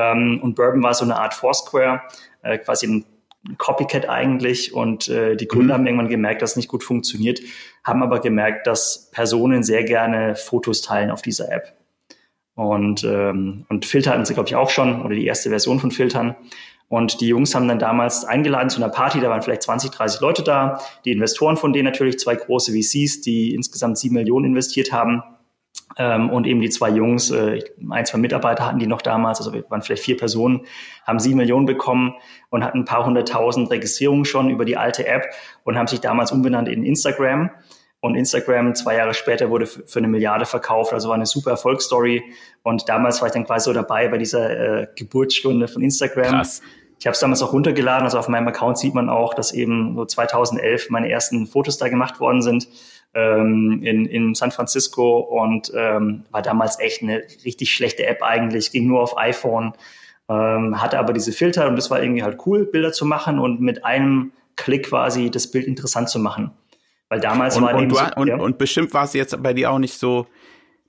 Ähm, 0.00 0.40
und 0.42 0.54
Bourbon 0.54 0.83
war 0.83 0.95
so 0.95 1.04
eine 1.04 1.16
Art 1.16 1.35
Foursquare, 1.35 2.02
äh, 2.42 2.59
quasi 2.59 2.87
ein 2.87 3.04
Copycat 3.59 4.09
eigentlich. 4.09 4.75
Und 4.75 5.09
äh, 5.09 5.37
die 5.37 5.49
Gründer 5.49 5.75
mhm. 5.75 5.78
haben 5.78 5.87
irgendwann 5.87 6.09
gemerkt, 6.09 6.42
dass 6.42 6.52
es 6.52 6.57
nicht 6.57 6.69
gut 6.69 6.85
funktioniert, 6.85 7.40
haben 7.85 8.02
aber 8.02 8.21
gemerkt, 8.21 8.66
dass 8.66 9.11
Personen 9.11 9.62
sehr 9.62 9.85
gerne 9.85 10.37
Fotos 10.37 10.83
teilen 10.83 11.11
auf 11.11 11.23
dieser 11.23 11.50
App. 11.50 11.75
Und, 12.54 13.04
ähm, 13.04 13.64
und 13.69 13.87
Filter 13.87 14.12
hatten 14.12 14.25
sie, 14.25 14.35
glaube 14.35 14.49
ich, 14.49 14.57
auch 14.57 14.71
schon, 14.71 15.02
oder 15.02 15.14
die 15.14 15.26
erste 15.26 15.49
Version 15.49 15.80
von 15.80 15.90
Filtern. 15.90 16.37
Und 16.88 17.21
die 17.21 17.28
Jungs 17.28 17.54
haben 17.54 17.69
dann 17.69 17.78
damals 17.78 18.25
eingeladen 18.25 18.69
zu 18.69 18.83
einer 18.83 18.92
Party, 18.92 19.21
da 19.21 19.30
waren 19.30 19.42
vielleicht 19.42 19.62
20, 19.62 19.92
30 19.92 20.21
Leute 20.21 20.42
da. 20.42 20.80
Die 21.04 21.12
Investoren 21.12 21.57
von 21.57 21.73
denen 21.73 21.85
natürlich, 21.85 22.19
zwei 22.19 22.35
große 22.35 22.73
VCs, 22.73 23.21
die 23.21 23.54
insgesamt 23.54 23.97
sieben 23.97 24.16
Millionen 24.16 24.47
investiert 24.47 24.92
haben. 24.92 25.23
Ähm, 25.97 26.30
und 26.30 26.47
eben 26.47 26.61
die 26.61 26.70
zwei 26.70 26.90
Jungs, 26.90 27.30
äh, 27.30 27.61
ein, 27.90 28.06
zwei 28.06 28.18
Mitarbeiter 28.18 28.66
hatten 28.66 28.78
die 28.78 28.87
noch 28.87 29.02
damals, 29.02 29.38
also 29.38 29.52
wir 29.52 29.68
waren 29.70 29.82
vielleicht 29.82 30.04
vier 30.04 30.16
Personen, 30.16 30.62
haben 31.06 31.18
sieben 31.18 31.38
Millionen 31.38 31.66
bekommen 31.66 32.14
und 32.50 32.64
hatten 32.64 32.80
ein 32.80 32.85
paar 32.85 33.04
hunderttausend 33.04 33.70
Registrierungen 33.70 34.25
schon 34.25 34.50
über 34.50 34.64
die 34.64 34.76
alte 34.76 35.06
App 35.06 35.26
und 35.64 35.76
haben 35.76 35.88
sich 35.88 36.00
damals 36.00 36.32
umbenannt 36.32 36.68
in 36.68 36.85
Instagram. 36.85 37.50
Und 38.02 38.14
Instagram 38.14 38.75
zwei 38.75 38.97
Jahre 38.97 39.12
später 39.12 39.50
wurde 39.50 39.66
für 39.66 39.99
eine 39.99 40.09
Milliarde 40.09 40.47
verkauft, 40.47 40.94
also 40.94 41.09
war 41.09 41.16
eine 41.16 41.26
super 41.26 41.50
Erfolgsstory. 41.50 42.23
Und 42.62 42.88
damals 42.88 43.20
war 43.20 43.28
ich 43.28 43.35
dann 43.35 43.44
quasi 43.44 43.66
so 43.66 43.73
dabei 43.75 44.09
bei 44.09 44.16
dieser 44.16 44.50
äh, 44.82 44.87
Geburtsstunde 44.97 45.68
von 45.68 45.82
Instagram. 45.82 46.30
Krass. 46.30 46.62
Ich 46.99 47.06
habe 47.06 47.14
es 47.14 47.20
damals 47.20 47.42
auch 47.42 47.52
runtergeladen, 47.52 48.04
also 48.04 48.18
auf 48.18 48.28
meinem 48.28 48.49
Account 48.49 48.78
sieht 48.78 48.94
man 48.94 49.09
auch, 49.09 49.32
dass 49.35 49.52
eben 49.52 49.97
so 49.97 50.04
2011 50.04 50.90
meine 50.90 51.11
ersten 51.11 51.47
Fotos 51.47 51.78
da 51.78 51.88
gemacht 51.88 52.20
worden 52.20 52.42
sind 52.42 52.68
ähm, 53.14 53.80
in, 53.82 54.06
in 54.06 54.34
San 54.34 54.50
Francisco 54.50 55.18
und 55.18 55.72
ähm, 55.74 56.24
war 56.30 56.42
damals 56.42 56.78
echt 56.78 57.02
eine 57.02 57.22
richtig 57.44 57.72
schlechte 57.72 58.06
App 58.06 58.22
eigentlich, 58.22 58.70
ging 58.70 58.86
nur 58.86 59.00
auf 59.00 59.18
iPhone, 59.18 59.72
ähm, 60.28 60.80
hatte 60.80 60.98
aber 60.98 61.12
diese 61.12 61.32
Filter 61.32 61.68
und 61.68 61.76
das 61.76 61.90
war 61.90 62.02
irgendwie 62.02 62.22
halt 62.22 62.38
cool, 62.46 62.66
Bilder 62.66 62.92
zu 62.92 63.04
machen 63.04 63.38
und 63.38 63.60
mit 63.60 63.84
einem 63.84 64.32
Klick 64.56 64.86
quasi 64.86 65.30
das 65.30 65.50
Bild 65.50 65.66
interessant 65.66 66.08
zu 66.08 66.18
machen. 66.18 66.52
Weil 67.08 67.20
damals 67.20 67.56
und, 67.56 67.64
war 67.64 67.74
und, 67.74 67.88
du, 67.88 67.96
so, 67.96 68.04
und, 68.16 68.28
ja. 68.28 68.36
und 68.36 68.58
bestimmt 68.58 68.94
war 68.94 69.04
es 69.04 69.14
jetzt 69.14 69.42
bei 69.42 69.52
dir 69.52 69.72
auch 69.72 69.80
nicht 69.80 69.98
so, 69.98 70.26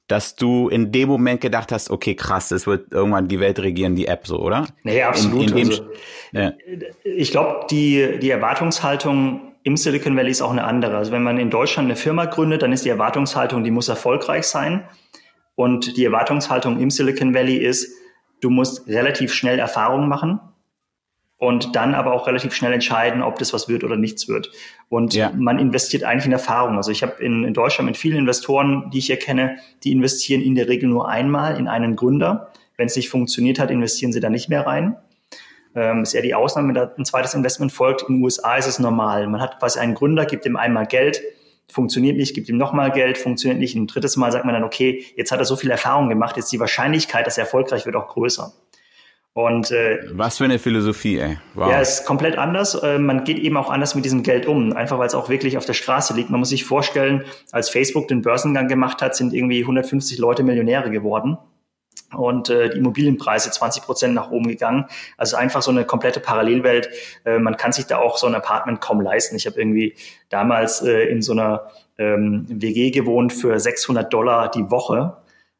dass 0.07 0.35
du 0.35 0.67
in 0.67 0.91
dem 0.91 1.07
Moment 1.07 1.41
gedacht 1.41 1.71
hast, 1.71 1.89
okay, 1.89 2.15
krass, 2.15 2.51
es 2.51 2.67
wird 2.67 2.91
irgendwann 2.91 3.27
die 3.27 3.39
Welt 3.39 3.59
regieren, 3.59 3.95
die 3.95 4.07
App 4.07 4.27
so, 4.27 4.39
oder? 4.39 4.67
Nee, 4.83 5.01
absolut. 5.01 5.51
In, 5.51 5.57
in 5.57 5.67
also, 5.69 5.83
ja. 6.33 6.51
Ich 7.03 7.31
glaube, 7.31 7.65
die, 7.71 8.19
die 8.19 8.29
Erwartungshaltung 8.29 9.50
im 9.63 9.77
Silicon 9.77 10.15
Valley 10.15 10.31
ist 10.31 10.41
auch 10.41 10.51
eine 10.51 10.63
andere. 10.63 10.97
Also 10.97 11.11
wenn 11.11 11.23
man 11.23 11.37
in 11.37 11.49
Deutschland 11.49 11.87
eine 11.87 11.95
Firma 11.95 12.25
gründet, 12.25 12.61
dann 12.61 12.71
ist 12.71 12.85
die 12.85 12.89
Erwartungshaltung, 12.89 13.63
die 13.63 13.71
muss 13.71 13.89
erfolgreich 13.89 14.45
sein. 14.45 14.83
Und 15.55 15.97
die 15.97 16.05
Erwartungshaltung 16.05 16.79
im 16.79 16.89
Silicon 16.89 17.33
Valley 17.33 17.57
ist, 17.57 17.93
du 18.41 18.49
musst 18.49 18.87
relativ 18.87 19.33
schnell 19.33 19.59
Erfahrungen 19.59 20.09
machen 20.09 20.39
und 21.37 21.75
dann 21.75 21.95
aber 21.95 22.13
auch 22.13 22.27
relativ 22.27 22.53
schnell 22.53 22.73
entscheiden, 22.73 23.21
ob 23.21 23.39
das 23.39 23.53
was 23.53 23.67
wird 23.67 23.83
oder 23.83 23.97
nichts 23.97 24.27
wird. 24.27 24.51
Und 24.89 25.13
ja. 25.13 25.31
man 25.35 25.59
investiert 25.59 26.03
eigentlich 26.03 26.25
in 26.25 26.31
Erfahrung. 26.31 26.77
Also 26.77 26.91
ich 26.91 27.03
habe 27.03 27.21
in, 27.23 27.43
in, 27.43 27.53
Deutschland 27.53 27.87
mit 27.87 27.97
vielen 27.97 28.17
Investoren, 28.17 28.89
die 28.91 28.99
ich 28.99 29.07
hier 29.07 29.17
kenne, 29.17 29.57
die 29.83 29.91
investieren 29.91 30.41
in 30.41 30.55
der 30.55 30.67
Regel 30.67 30.89
nur 30.89 31.09
einmal 31.09 31.57
in 31.57 31.67
einen 31.67 31.95
Gründer. 31.95 32.51
Wenn 32.77 32.87
es 32.87 32.95
nicht 32.95 33.09
funktioniert 33.09 33.59
hat, 33.59 33.71
investieren 33.71 34.13
sie 34.13 34.19
da 34.19 34.29
nicht 34.29 34.49
mehr 34.49 34.65
rein. 34.65 34.97
Ähm, 35.73 36.03
ist 36.03 36.13
eher 36.13 36.21
die 36.21 36.35
Ausnahme, 36.35 36.69
wenn 36.69 36.75
da 36.75 36.91
ein 36.97 37.05
zweites 37.05 37.33
Investment 37.33 37.71
folgt. 37.71 38.03
In 38.03 38.15
den 38.15 38.23
USA 38.23 38.57
ist 38.57 38.67
es 38.67 38.79
normal. 38.79 39.27
Man 39.27 39.41
hat 39.41 39.59
quasi 39.59 39.79
einen 39.79 39.93
Gründer, 39.93 40.25
gibt 40.25 40.45
ihm 40.45 40.57
einmal 40.57 40.85
Geld, 40.85 41.21
funktioniert 41.71 42.17
nicht, 42.17 42.33
gibt 42.33 42.49
ihm 42.49 42.57
nochmal 42.57 42.91
Geld, 42.91 43.17
funktioniert 43.17 43.59
nicht. 43.59 43.75
Ein 43.75 43.87
drittes 43.87 44.17
Mal 44.17 44.31
sagt 44.31 44.43
man 44.45 44.53
dann, 44.53 44.63
okay, 44.63 45.05
jetzt 45.15 45.31
hat 45.31 45.39
er 45.39 45.45
so 45.45 45.55
viel 45.55 45.71
Erfahrung 45.71 46.09
gemacht, 46.09 46.35
jetzt 46.35 46.51
die 46.51 46.59
Wahrscheinlichkeit, 46.59 47.25
dass 47.25 47.37
er 47.37 47.45
erfolgreich 47.45 47.85
wird, 47.85 47.95
auch 47.95 48.07
größer. 48.07 48.51
Und 49.33 49.71
äh, 49.71 49.99
was 50.11 50.39
für 50.39 50.43
eine 50.43 50.59
Philosophie, 50.59 51.17
ey. 51.17 51.37
Wow. 51.53 51.71
Ja, 51.71 51.79
ist 51.79 52.05
komplett 52.05 52.37
anders. 52.37 52.75
Äh, 52.75 52.99
man 52.99 53.23
geht 53.23 53.39
eben 53.39 53.55
auch 53.55 53.69
anders 53.69 53.95
mit 53.95 54.03
diesem 54.03 54.23
Geld 54.23 54.45
um, 54.45 54.73
einfach 54.73 54.99
weil 54.99 55.07
es 55.07 55.15
auch 55.15 55.29
wirklich 55.29 55.57
auf 55.57 55.63
der 55.63 55.73
Straße 55.73 56.13
liegt. 56.13 56.29
Man 56.29 56.41
muss 56.41 56.49
sich 56.49 56.65
vorstellen, 56.65 57.23
als 57.53 57.69
Facebook 57.69 58.09
den 58.09 58.21
Börsengang 58.21 58.67
gemacht 58.67 59.01
hat, 59.01 59.15
sind 59.15 59.33
irgendwie 59.33 59.61
150 59.61 60.17
Leute 60.17 60.43
Millionäre 60.43 60.91
geworden 60.91 61.37
und 62.15 62.49
äh, 62.49 62.69
die 62.69 62.77
Immobilienpreise 62.77 63.51
20 63.51 63.83
Prozent 63.83 64.13
nach 64.13 64.31
oben 64.31 64.47
gegangen. 64.47 64.85
Also 65.17 65.37
einfach 65.37 65.61
so 65.61 65.71
eine 65.71 65.85
komplette 65.85 66.19
Parallelwelt. 66.19 66.89
Äh, 67.25 67.39
man 67.39 67.57
kann 67.57 67.71
sich 67.71 67.85
da 67.85 67.97
auch 67.97 68.17
so 68.17 68.27
ein 68.27 68.35
Apartment 68.35 68.81
kaum 68.81 69.01
leisten. 69.01 69.35
Ich 69.35 69.45
habe 69.45 69.59
irgendwie 69.59 69.95
damals 70.29 70.81
äh, 70.81 71.03
in 71.09 71.21
so 71.21 71.31
einer 71.33 71.69
ähm, 71.97 72.45
WG 72.49 72.91
gewohnt 72.91 73.33
für 73.33 73.59
600 73.59 74.11
Dollar 74.11 74.49
die 74.49 74.69
Woche. 74.69 75.17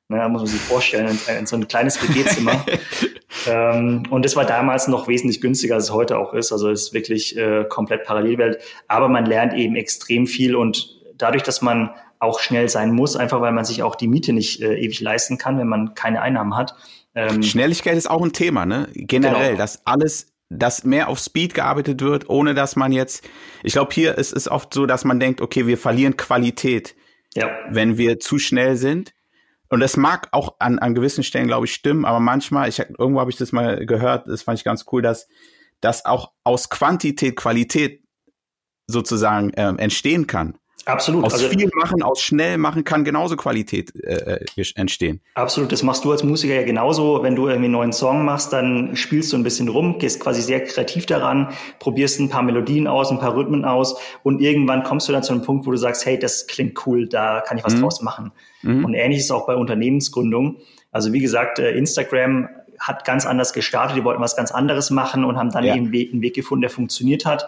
Na, 0.08 0.28
muss 0.28 0.42
man 0.42 0.48
sich 0.48 0.60
vorstellen, 0.60 1.08
in, 1.08 1.38
in 1.38 1.46
so 1.46 1.56
ein 1.56 1.68
kleines 1.70 2.02
WG-Zimmer. 2.02 2.66
ähm, 3.48 4.04
und 4.10 4.26
das 4.26 4.36
war 4.36 4.46
damals 4.46 4.90
noch 4.90 5.08
wesentlich 5.08 5.40
günstiger, 5.40 5.76
als 5.76 5.86
es 5.86 5.92
heute 5.92 6.18
auch 6.18 6.34
ist. 6.34 6.52
Also 6.52 6.70
es 6.70 6.88
ist 6.88 6.94
wirklich 6.94 7.38
äh, 7.38 7.64
komplett 7.70 8.04
Parallelwelt. 8.04 8.60
Aber 8.90 9.08
man 9.08 9.26
lernt 9.26 9.54
eben 9.54 9.78
extrem 9.78 10.28
viel 10.28 10.56
und 10.56 11.00
dadurch, 11.16 11.44
dass 11.44 11.62
man 11.62 11.92
auch 12.22 12.40
schnell 12.40 12.70
sein 12.70 12.92
muss, 12.92 13.16
einfach 13.16 13.42
weil 13.42 13.52
man 13.52 13.66
sich 13.66 13.84
auch 13.84 13.96
die 13.96 14.08
Miete 14.08 14.32
nicht 14.32 14.62
äh, 14.62 14.76
ewig 14.76 15.02
leisten 15.02 15.38
kann, 15.38 15.58
wenn 15.58 15.68
man 15.68 15.96
keine 15.96 16.22
Einnahmen 16.22 16.56
hat. 16.56 16.76
Ähm, 17.16 17.42
Schnelligkeit 17.42 17.98
ist 17.98 18.10
auch 18.10 18.22
ein 18.22 18.32
Thema, 18.32 18.66
ne? 18.66 18.88
Generell, 18.94 19.52
genau. 19.52 19.58
dass 19.58 19.86
alles, 19.86 20.28
dass 20.50 20.84
mehr 20.84 21.10
auf 21.10 21.20
Speed 21.20 21.56
gearbeitet 21.56 22.02
wird, 22.02 22.30
ohne 22.30 22.54
dass 22.54 22.76
man 22.76 22.92
jetzt, 22.92 23.28
ich 23.64 23.74
glaube, 23.74 23.94
hier 23.94 24.18
ist 24.18 24.34
es 24.34 24.50
oft 24.50 24.74
so, 24.74 24.86
dass 24.86 25.04
man 25.04 25.20
denkt, 25.20 25.42
okay, 25.42 25.66
wir 25.66 25.80
verlieren 25.80 26.16
Qualität, 26.16 26.96
ja. 27.34 27.50
wenn 27.70 27.98
wir 27.98 28.20
zu 28.20 28.38
schnell 28.38 28.76
sind. 28.76 29.14
Und 29.70 29.80
das 29.80 29.98
mag 29.98 30.28
auch 30.32 30.58
an, 30.60 30.78
an 30.80 30.94
gewissen 30.94 31.24
Stellen, 31.24 31.48
glaube 31.48 31.66
ich, 31.66 31.74
stimmen, 31.74 32.06
aber 32.06 32.20
manchmal, 32.20 32.70
ich 32.70 32.80
irgendwo 32.80 33.20
habe 33.20 33.32
ich 33.32 33.38
das 33.38 33.52
mal 33.52 33.86
gehört, 33.86 34.28
das 34.28 34.44
fand 34.44 34.60
ich 34.60 34.64
ganz 34.64 34.86
cool, 34.92 35.02
dass, 35.02 35.28
dass 35.80 36.06
auch 36.06 36.34
aus 36.44 36.70
Quantität 36.70 37.36
Qualität 37.36 38.04
sozusagen 38.86 39.52
ähm, 39.56 39.80
entstehen 39.80 40.28
kann. 40.28 40.58
Absolut. 40.86 41.26
Aus 41.26 41.34
also, 41.34 41.48
viel 41.50 41.70
machen, 41.76 42.02
aus 42.02 42.22
schnell 42.22 42.58
machen 42.58 42.84
kann 42.84 43.04
genauso 43.04 43.36
Qualität 43.36 43.94
äh, 44.04 44.40
äh, 44.56 44.66
entstehen. 44.76 45.22
Absolut. 45.36 45.72
Das 45.72 45.84
machst 45.84 46.04
du 46.04 46.12
als 46.12 46.24
Musiker 46.24 46.56
ja 46.56 46.64
genauso. 46.64 47.22
Wenn 47.22 47.36
du 47.36 47.48
irgendwie 47.48 47.66
einen 47.66 47.74
neuen 47.74 47.94
Song 47.94 48.26
machst, 48.26 48.52
dann 48.52 48.96
spielst 48.96 49.32
du 49.32 49.38
ein 49.38 49.44
bisschen 49.44 49.68
rum, 49.68 50.00
gehst 50.00 50.20
quasi 50.20 50.42
sehr 50.42 50.64
kreativ 50.64 51.06
daran, 51.06 51.50
probierst 51.80 52.20
ein 52.20 52.30
paar 52.30 52.42
Melodien 52.42 52.88
aus, 52.88 53.12
ein 53.12 53.20
paar 53.20 53.36
Rhythmen 53.36 53.64
aus 53.64 53.96
und 54.24 54.42
irgendwann 54.42 54.84
kommst 54.84 55.08
du 55.08 55.12
dann 55.12 55.24
zu 55.24 55.34
einem 55.34 55.44
Punkt, 55.44 55.68
wo 55.68 55.72
du 55.72 55.78
sagst, 55.78 56.06
hey, 56.06 56.18
das 56.18 56.48
klingt 56.48 56.86
cool, 56.88 57.08
da 57.08 57.42
kann 57.42 57.58
ich 57.58 57.64
was 57.64 57.76
mhm. 57.76 57.82
draus 57.82 58.02
machen. 58.02 58.32
Mhm. 58.64 58.86
Und 58.86 58.94
ähnlich 58.96 59.20
ist 59.20 59.32
auch 59.32 59.46
bei 59.46 59.56
Unternehmensgründung. 59.56 60.58
Also 60.92 61.14
wie 61.14 61.20
gesagt, 61.20 61.60
äh, 61.60 61.72
Instagram 61.72 62.50
hat 62.80 63.06
ganz 63.06 63.26
anders 63.28 63.54
gestartet, 63.54 63.96
die 63.96 64.04
wollten 64.04 64.22
was 64.22 64.36
ganz 64.36 64.52
anderes 64.52 64.90
machen 64.90 65.24
und 65.24 65.38
haben 65.38 65.52
dann 65.52 65.64
ja. 65.64 65.76
eben 65.76 65.94
einen 65.94 66.22
Weg 66.22 66.34
gefunden, 66.34 66.62
der 66.62 66.72
funktioniert 66.72 67.26
hat. 67.26 67.48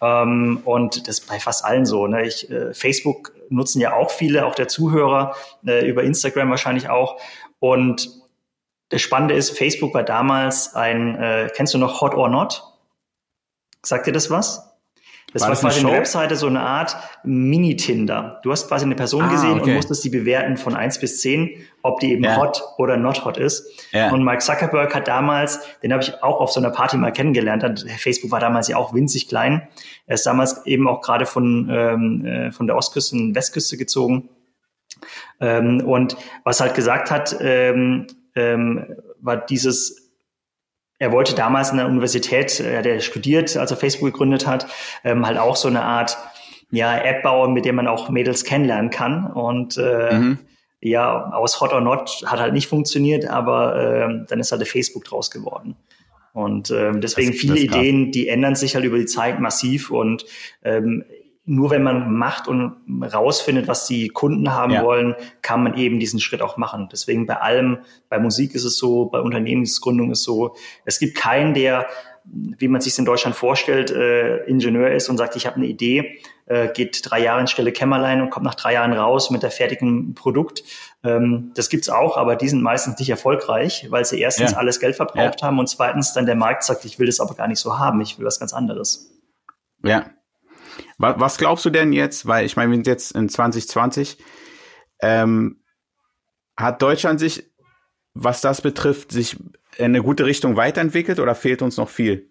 Ähm, 0.00 0.60
und 0.64 1.08
das 1.08 1.20
ist 1.20 1.28
bei 1.28 1.38
fast 1.38 1.64
allen 1.64 1.86
so. 1.86 2.06
Ne? 2.06 2.26
Ich, 2.26 2.50
äh, 2.50 2.74
Facebook 2.74 3.32
nutzen 3.48 3.80
ja 3.80 3.94
auch 3.94 4.10
viele, 4.10 4.46
auch 4.46 4.54
der 4.54 4.68
Zuhörer, 4.68 5.34
äh, 5.66 5.86
über 5.86 6.02
Instagram 6.02 6.50
wahrscheinlich 6.50 6.88
auch. 6.88 7.20
Und 7.58 8.10
das 8.90 9.02
Spannende 9.02 9.34
ist, 9.34 9.56
Facebook 9.56 9.94
war 9.94 10.02
damals 10.02 10.74
ein, 10.74 11.16
äh, 11.16 11.50
kennst 11.54 11.74
du 11.74 11.78
noch 11.78 12.00
Hot 12.00 12.14
or 12.14 12.28
Not? 12.28 12.62
Sagt 13.82 14.06
dir 14.06 14.12
das 14.12 14.30
was? 14.30 14.73
Das 15.34 15.42
war, 15.42 15.48
war 15.48 15.52
das 15.54 15.60
quasi 15.62 15.80
eine, 15.80 15.88
eine 15.88 15.98
Webseite, 15.98 16.36
so 16.36 16.46
eine 16.46 16.60
Art 16.60 16.96
Mini-Tinder. 17.24 18.40
Du 18.44 18.52
hast 18.52 18.68
quasi 18.68 18.84
eine 18.84 18.94
Person 18.94 19.24
ah, 19.24 19.30
gesehen 19.30 19.58
okay. 19.58 19.70
und 19.70 19.74
musstest 19.74 20.04
die 20.04 20.08
bewerten 20.08 20.56
von 20.56 20.76
eins 20.76 21.00
bis 21.00 21.20
zehn, 21.20 21.50
ob 21.82 21.98
die 21.98 22.12
eben 22.12 22.22
ja. 22.22 22.36
hot 22.36 22.62
oder 22.78 22.96
not 22.96 23.24
hot 23.24 23.36
ist. 23.36 23.66
Ja. 23.90 24.12
Und 24.12 24.22
Mark 24.22 24.42
Zuckerberg 24.42 24.94
hat 24.94 25.08
damals, 25.08 25.60
den 25.82 25.92
habe 25.92 26.04
ich 26.04 26.22
auch 26.22 26.40
auf 26.40 26.52
so 26.52 26.60
einer 26.60 26.70
Party 26.70 26.96
mal 26.96 27.10
kennengelernt. 27.10 27.84
Facebook 27.98 28.30
war 28.30 28.38
damals 28.38 28.68
ja 28.68 28.76
auch 28.76 28.94
winzig 28.94 29.28
klein. 29.28 29.68
Er 30.06 30.14
ist 30.14 30.24
damals 30.24 30.64
eben 30.66 30.86
auch 30.86 31.00
gerade 31.00 31.26
von, 31.26 31.68
ähm, 31.68 32.24
äh, 32.24 32.52
von 32.52 32.68
der 32.68 32.76
Ostküste 32.76 33.16
in 33.16 33.34
Westküste 33.34 33.76
gezogen. 33.76 34.28
Ähm, 35.40 35.82
und 35.84 36.16
was 36.44 36.60
halt 36.60 36.74
gesagt 36.74 37.10
hat, 37.10 37.36
ähm, 37.40 38.06
ähm, 38.36 38.94
war 39.20 39.36
dieses 39.36 40.03
er 40.98 41.12
wollte 41.12 41.34
damals 41.34 41.70
in 41.70 41.76
der 41.76 41.86
Universität, 41.86 42.60
er 42.60 42.78
hat 42.78 42.86
ja 42.86 43.00
studiert, 43.00 43.56
als 43.56 43.70
er 43.70 43.76
Facebook 43.76 44.12
gegründet 44.12 44.46
hat, 44.46 44.66
ähm, 45.02 45.26
halt 45.26 45.38
auch 45.38 45.56
so 45.56 45.68
eine 45.68 45.82
Art 45.82 46.16
ja, 46.70 46.96
App 46.96 47.22
bauen, 47.22 47.52
mit 47.52 47.64
der 47.64 47.72
man 47.72 47.86
auch 47.86 48.08
Mädels 48.08 48.44
kennenlernen 48.44 48.90
kann. 48.90 49.26
Und 49.26 49.76
äh, 49.76 50.18
mhm. 50.18 50.38
ja, 50.80 51.30
aus 51.32 51.60
Hot 51.60 51.72
or 51.72 51.80
Not 51.80 52.24
hat 52.26 52.40
halt 52.40 52.52
nicht 52.52 52.68
funktioniert, 52.68 53.26
aber 53.26 53.76
äh, 53.76 54.26
dann 54.28 54.40
ist 54.40 54.50
halt 54.50 54.60
der 54.60 54.66
Facebook 54.66 55.04
draus 55.04 55.30
geworden. 55.30 55.76
Und 56.32 56.70
ähm, 56.72 57.00
deswegen 57.00 57.30
das, 57.30 57.40
viele 57.40 57.54
das 57.54 57.62
Ideen, 57.62 58.10
die 58.10 58.28
ändern 58.28 58.56
sich 58.56 58.74
halt 58.74 58.84
über 58.84 58.98
die 58.98 59.06
Zeit 59.06 59.38
massiv 59.38 59.90
und 59.90 60.24
ähm, 60.64 61.04
nur 61.46 61.70
wenn 61.70 61.82
man 61.82 62.12
macht 62.12 62.48
und 62.48 62.76
rausfindet, 63.02 63.68
was 63.68 63.86
die 63.86 64.08
Kunden 64.08 64.52
haben 64.52 64.72
ja. 64.72 64.82
wollen, 64.82 65.14
kann 65.42 65.62
man 65.62 65.76
eben 65.76 66.00
diesen 66.00 66.20
Schritt 66.20 66.40
auch 66.40 66.56
machen. 66.56 66.88
Deswegen 66.90 67.26
bei 67.26 67.36
allem, 67.36 67.78
bei 68.08 68.18
Musik 68.18 68.54
ist 68.54 68.64
es 68.64 68.78
so, 68.78 69.06
bei 69.06 69.20
Unternehmensgründung 69.20 70.10
ist 70.10 70.20
es 70.20 70.24
so, 70.24 70.56
es 70.86 70.98
gibt 70.98 71.16
keinen, 71.16 71.52
der, 71.52 71.86
wie 72.24 72.68
man 72.68 72.80
sich 72.80 72.98
in 72.98 73.04
Deutschland 73.04 73.36
vorstellt, 73.36 73.90
äh, 73.90 74.44
Ingenieur 74.44 74.90
ist 74.92 75.10
und 75.10 75.18
sagt, 75.18 75.36
ich 75.36 75.46
habe 75.46 75.56
eine 75.56 75.66
Idee, 75.66 76.18
äh, 76.46 76.68
geht 76.68 77.00
drei 77.02 77.20
Jahre 77.20 77.42
in 77.42 77.46
Stelle 77.46 77.72
Kämmerlein 77.72 78.22
und 78.22 78.30
kommt 78.30 78.46
nach 78.46 78.54
drei 78.54 78.72
Jahren 78.72 78.94
raus 78.94 79.30
mit 79.30 79.42
der 79.42 79.50
fertigen 79.50 80.14
Produkt. 80.14 80.64
Ähm, 81.02 81.52
das 81.54 81.68
gibt's 81.68 81.90
auch, 81.90 82.16
aber 82.16 82.36
die 82.36 82.48
sind 82.48 82.62
meistens 82.62 82.98
nicht 82.98 83.10
erfolgreich, 83.10 83.86
weil 83.90 84.06
sie 84.06 84.18
erstens 84.18 84.52
ja. 84.52 84.56
alles 84.56 84.80
Geld 84.80 84.96
verbraucht 84.96 85.42
ja. 85.42 85.46
haben 85.46 85.58
und 85.58 85.68
zweitens 85.68 86.14
dann 86.14 86.24
der 86.24 86.36
Markt 86.36 86.64
sagt, 86.64 86.86
ich 86.86 86.98
will 86.98 87.06
das 87.06 87.20
aber 87.20 87.34
gar 87.34 87.48
nicht 87.48 87.60
so 87.60 87.78
haben, 87.78 88.00
ich 88.00 88.18
will 88.18 88.24
was 88.24 88.40
ganz 88.40 88.54
anderes. 88.54 89.10
Ja, 89.82 90.06
was, 90.98 91.18
was 91.18 91.38
glaubst 91.38 91.64
du 91.64 91.70
denn 91.70 91.92
jetzt, 91.92 92.26
weil 92.26 92.46
ich 92.46 92.56
meine, 92.56 92.70
wir 92.70 92.76
sind 92.76 92.86
jetzt 92.86 93.12
in 93.12 93.28
2020, 93.28 94.18
ähm, 95.02 95.62
hat 96.56 96.82
Deutschland 96.82 97.20
sich, 97.20 97.50
was 98.14 98.40
das 98.40 98.60
betrifft, 98.60 99.12
sich 99.12 99.36
in 99.76 99.86
eine 99.86 100.02
gute 100.02 100.24
Richtung 100.24 100.56
weiterentwickelt 100.56 101.18
oder 101.18 101.34
fehlt 101.34 101.62
uns 101.62 101.76
noch 101.76 101.88
viel? 101.88 102.30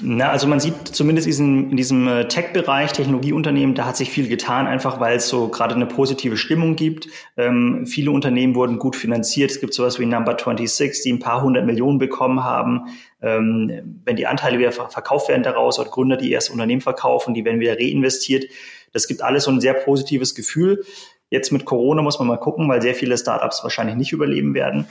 Na, 0.00 0.30
also 0.30 0.46
man 0.46 0.60
sieht 0.60 0.88
zumindest 0.88 1.26
in, 1.26 1.70
in 1.70 1.76
diesem 1.76 2.06
äh, 2.06 2.28
Tech-Bereich, 2.28 2.92
Technologieunternehmen, 2.92 3.74
da 3.74 3.84
hat 3.84 3.96
sich 3.96 4.10
viel 4.10 4.28
getan, 4.28 4.68
einfach 4.68 5.00
weil 5.00 5.16
es 5.16 5.28
so 5.28 5.48
gerade 5.48 5.74
eine 5.74 5.86
positive 5.86 6.36
Stimmung 6.36 6.76
gibt. 6.76 7.08
Ähm, 7.36 7.84
viele 7.84 8.12
Unternehmen 8.12 8.54
wurden 8.54 8.78
gut 8.78 8.94
finanziert. 8.94 9.50
Es 9.50 9.60
gibt 9.60 9.74
sowas 9.74 9.98
wie 9.98 10.06
Number 10.06 10.36
26, 10.38 11.02
die 11.02 11.12
ein 11.12 11.18
paar 11.18 11.42
hundert 11.42 11.66
Millionen 11.66 11.98
bekommen 11.98 12.44
haben. 12.44 12.82
Ähm, 13.20 14.00
wenn 14.04 14.14
die 14.14 14.28
Anteile 14.28 14.60
wieder 14.60 14.70
verkauft 14.70 15.28
werden 15.28 15.42
daraus 15.42 15.80
oder 15.80 15.90
Gründer, 15.90 16.16
die 16.16 16.30
erst 16.30 16.50
Unternehmen 16.50 16.80
verkaufen, 16.80 17.34
die 17.34 17.44
werden 17.44 17.58
wieder 17.58 17.76
reinvestiert. 17.76 18.44
Das 18.92 19.08
gibt 19.08 19.22
alles 19.22 19.44
so 19.44 19.50
ein 19.50 19.60
sehr 19.60 19.74
positives 19.74 20.36
Gefühl. 20.36 20.84
Jetzt 21.28 21.50
mit 21.50 21.64
Corona 21.64 22.02
muss 22.02 22.20
man 22.20 22.28
mal 22.28 22.38
gucken, 22.38 22.68
weil 22.68 22.80
sehr 22.80 22.94
viele 22.94 23.18
Startups 23.18 23.64
wahrscheinlich 23.64 23.96
nicht 23.96 24.12
überleben 24.12 24.54
werden. 24.54 24.86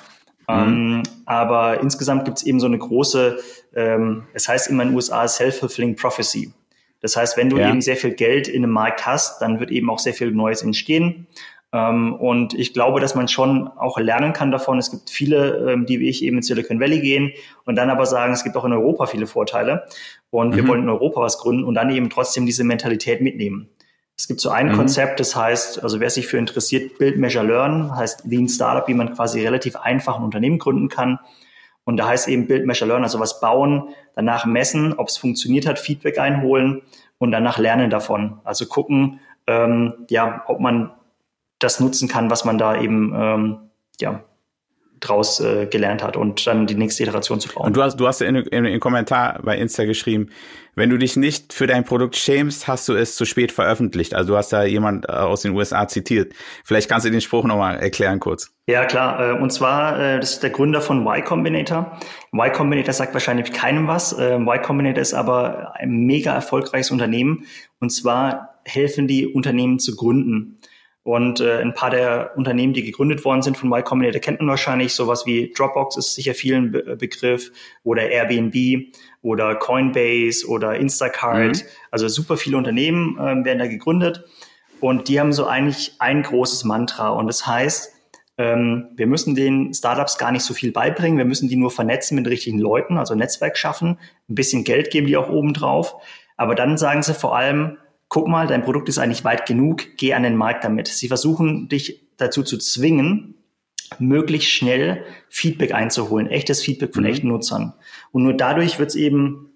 Mhm. 0.47 0.55
Ähm, 0.55 1.03
aber 1.25 1.81
insgesamt 1.81 2.25
gibt 2.25 2.37
es 2.37 2.43
eben 2.45 2.59
so 2.59 2.67
eine 2.67 2.77
große, 2.77 3.39
ähm, 3.75 4.23
es 4.33 4.47
heißt 4.47 4.69
immer 4.69 4.83
in 4.83 4.89
den 4.89 4.95
USA 4.95 5.27
Self-Fulfilling 5.27 5.95
Prophecy. 5.95 6.53
Das 7.01 7.15
heißt, 7.15 7.37
wenn 7.37 7.49
du 7.49 7.57
ja. 7.57 7.69
eben 7.69 7.81
sehr 7.81 7.95
viel 7.95 8.13
Geld 8.13 8.47
in 8.47 8.63
einem 8.63 8.73
Markt 8.73 9.05
hast, 9.05 9.41
dann 9.41 9.59
wird 9.59 9.71
eben 9.71 9.89
auch 9.89 9.99
sehr 9.99 10.13
viel 10.13 10.31
Neues 10.31 10.63
entstehen. 10.63 11.27
Ähm, 11.73 12.15
und 12.15 12.53
ich 12.53 12.73
glaube, 12.73 13.01
dass 13.01 13.13
man 13.13 13.27
schon 13.27 13.67
auch 13.67 13.99
lernen 13.99 14.33
kann 14.33 14.51
davon. 14.51 14.77
Es 14.77 14.89
gibt 14.89 15.09
viele, 15.09 15.71
ähm, 15.71 15.85
die 15.85 15.99
wie 15.99 16.09
ich 16.09 16.23
eben 16.23 16.37
in 16.37 16.43
Silicon 16.43 16.79
Valley 16.79 17.01
gehen 17.01 17.33
und 17.65 17.75
dann 17.75 17.89
aber 17.89 18.05
sagen, 18.05 18.33
es 18.33 18.43
gibt 18.43 18.55
auch 18.55 18.65
in 18.65 18.73
Europa 18.73 19.05
viele 19.05 19.27
Vorteile. 19.27 19.85
Und 20.29 20.51
mhm. 20.51 20.55
wir 20.55 20.67
wollen 20.67 20.83
in 20.83 20.89
Europa 20.89 21.21
was 21.21 21.37
gründen 21.37 21.65
und 21.65 21.75
dann 21.75 21.89
eben 21.89 22.09
trotzdem 22.09 22.45
diese 22.45 22.63
Mentalität 22.63 23.21
mitnehmen. 23.21 23.69
Es 24.17 24.27
gibt 24.27 24.41
so 24.41 24.49
ein 24.49 24.69
mhm. 24.69 24.75
Konzept, 24.75 25.19
das 25.19 25.35
heißt, 25.35 25.83
also 25.83 25.99
wer 25.99 26.09
sich 26.09 26.25
für 26.27 26.37
interessiert, 26.37 26.97
Build, 26.97 27.17
Measure, 27.17 27.45
Learn, 27.45 27.95
heißt 27.95 28.25
Lean 28.25 28.49
Startup, 28.49 28.87
wie 28.87 28.95
man 28.95 29.13
quasi 29.13 29.43
relativ 29.43 29.75
einfach 29.75 30.17
ein 30.17 30.23
Unternehmen 30.23 30.57
gründen 30.57 30.89
kann. 30.89 31.19
Und 31.83 31.97
da 31.97 32.07
heißt 32.07 32.27
eben 32.27 32.47
Build, 32.47 32.65
Measure, 32.65 32.89
Learn, 32.89 33.03
also 33.03 33.19
was 33.19 33.39
bauen, 33.39 33.89
danach 34.15 34.45
messen, 34.45 34.93
ob 34.93 35.09
es 35.09 35.17
funktioniert 35.17 35.67
hat, 35.67 35.77
Feedback 35.77 36.17
einholen 36.17 36.81
und 37.19 37.31
danach 37.31 37.59
lernen 37.59 37.91
davon. 37.91 38.39
Also 38.43 38.65
gucken, 38.65 39.19
ähm, 39.45 39.93
ja, 40.09 40.43
ob 40.47 40.59
man 40.59 40.91
das 41.59 41.79
nutzen 41.79 42.07
kann, 42.07 42.31
was 42.31 42.43
man 42.43 42.57
da 42.57 42.79
eben 42.79 43.13
ähm, 43.15 43.57
ja, 43.99 44.23
draus 44.99 45.39
äh, 45.39 45.67
gelernt 45.67 46.03
hat 46.03 46.17
und 46.17 46.45
dann 46.47 46.67
die 46.67 46.75
nächste 46.75 47.03
Iteration 47.03 47.39
zu 47.39 47.49
bauen. 47.49 47.67
Und 47.67 47.77
du 47.77 47.81
hast, 47.81 47.97
du 47.97 48.07
hast 48.07 48.21
in, 48.21 48.35
in, 48.35 48.65
in 48.65 48.79
Kommentar 48.79 49.39
bei 49.43 49.57
Insta 49.57 49.85
geschrieben, 49.85 50.29
wenn 50.77 50.91
du 50.91 50.97
dich 50.97 51.17
nicht 51.17 51.53
für 51.53 51.65
dein 51.65 51.85
Produkt 51.85 52.15
schämst, 52.15 52.67
hast 52.67 52.87
du 52.87 52.93
es 52.93 53.15
zu 53.15 53.25
spät 53.25 53.51
veröffentlicht. 53.51 54.13
Also 54.13 54.33
du 54.33 54.37
hast 54.37 54.53
da 54.53 54.63
jemand 54.63 55.09
äh, 55.09 55.13
aus 55.13 55.41
den 55.41 55.55
USA 55.55 55.87
zitiert. 55.87 56.33
Vielleicht 56.63 56.87
kannst 56.87 57.05
du 57.07 57.09
den 57.09 57.19
Spruch 57.19 57.45
nochmal 57.45 57.79
erklären 57.79 58.19
kurz. 58.19 58.53
Ja, 58.67 58.85
klar. 58.85 59.19
Äh, 59.19 59.41
und 59.41 59.51
zwar, 59.51 59.99
äh, 59.99 60.19
das 60.19 60.33
ist 60.33 60.43
der 60.43 60.51
Gründer 60.51 60.79
von 60.79 61.01
Y 61.01 61.23
Combinator. 61.23 61.97
Y 62.31 62.51
Combinator 62.53 62.93
sagt 62.93 63.13
wahrscheinlich 63.13 63.51
keinem 63.53 63.87
was. 63.87 64.13
Y 64.13 64.61
Combinator 64.61 65.01
ist 65.01 65.15
aber 65.15 65.73
ein 65.75 66.05
mega 66.05 66.35
erfolgreiches 66.35 66.91
Unternehmen. 66.91 67.45
Und 67.79 67.89
zwar 67.89 68.59
helfen 68.63 69.07
die 69.07 69.25
Unternehmen 69.25 69.79
zu 69.79 69.95
gründen. 69.95 70.59
Und 71.07 71.39
äh, 71.39 71.61
ein 71.61 71.73
paar 71.73 71.89
der 71.89 72.33
Unternehmen, 72.35 72.73
die 72.73 72.83
gegründet 72.83 73.23
worden 73.23 73.41
sind 73.41 73.55
von 73.55 73.69
Y 73.71 73.81
Combinator, 73.81 74.19
kennt 74.19 74.41
man 74.41 74.49
wahrscheinlich. 74.49 74.93
Sowas 74.93 75.25
wie 75.25 75.53
Dropbox 75.55 75.95
ist 75.95 76.15
sicher 76.15 76.33
vielen 76.33 76.73
Be 76.73 76.97
Begriff 76.97 77.49
oder 77.85 78.09
Airbnb 78.09 78.93
oder 79.21 79.55
Coinbase 79.55 80.45
oder 80.45 80.75
Instacart. 80.75 81.55
Mhm. 81.55 81.61
Also 81.91 82.09
super 82.09 82.35
viele 82.35 82.57
Unternehmen 82.57 83.17
äh, 83.17 83.45
werden 83.45 83.59
da 83.59 83.67
gegründet. 83.67 84.25
Und 84.81 85.07
die 85.07 85.17
haben 85.17 85.31
so 85.31 85.45
eigentlich 85.47 85.93
ein 85.99 86.23
großes 86.23 86.65
Mantra. 86.65 87.11
Und 87.11 87.27
das 87.27 87.47
heißt, 87.47 87.89
ähm, 88.37 88.89
wir 88.97 89.07
müssen 89.07 89.33
den 89.33 89.73
Startups 89.73 90.17
gar 90.17 90.33
nicht 90.33 90.43
so 90.43 90.53
viel 90.53 90.73
beibringen. 90.73 91.17
Wir 91.17 91.23
müssen 91.23 91.47
die 91.47 91.55
nur 91.55 91.71
vernetzen 91.71 92.15
mit 92.15 92.27
richtigen 92.27 92.59
Leuten, 92.59 92.97
also 92.97 93.15
Netzwerk 93.15 93.57
schaffen. 93.57 93.97
Ein 94.27 94.35
bisschen 94.35 94.65
Geld 94.65 94.91
geben 94.91 95.07
die 95.07 95.15
auch 95.15 95.29
oben 95.29 95.53
drauf. 95.53 95.95
Aber 96.35 96.53
dann 96.53 96.77
sagen 96.77 97.01
sie 97.01 97.13
vor 97.13 97.33
allem, 97.33 97.77
guck 98.09 98.27
mal, 98.27 98.47
dein 98.47 98.63
Produkt 98.63 98.89
ist 98.89 98.97
eigentlich 98.97 99.23
weit 99.23 99.45
genug, 99.45 99.97
geh 99.97 100.13
an 100.13 100.23
den 100.23 100.35
Markt 100.35 100.63
damit. 100.63 100.87
Sie 100.87 101.07
versuchen 101.07 101.67
dich 101.69 102.07
dazu 102.17 102.43
zu 102.43 102.57
zwingen, 102.57 103.35
möglichst 103.99 104.49
schnell 104.49 105.03
Feedback 105.29 105.73
einzuholen, 105.73 106.27
echtes 106.27 106.61
Feedback 106.61 106.93
von 106.93 107.03
mhm. 107.03 107.09
echten 107.09 107.27
Nutzern. 107.27 107.73
Und 108.11 108.23
nur 108.23 108.33
dadurch 108.33 108.79
wird 108.79 108.89
es 108.89 108.95
eben 108.95 109.51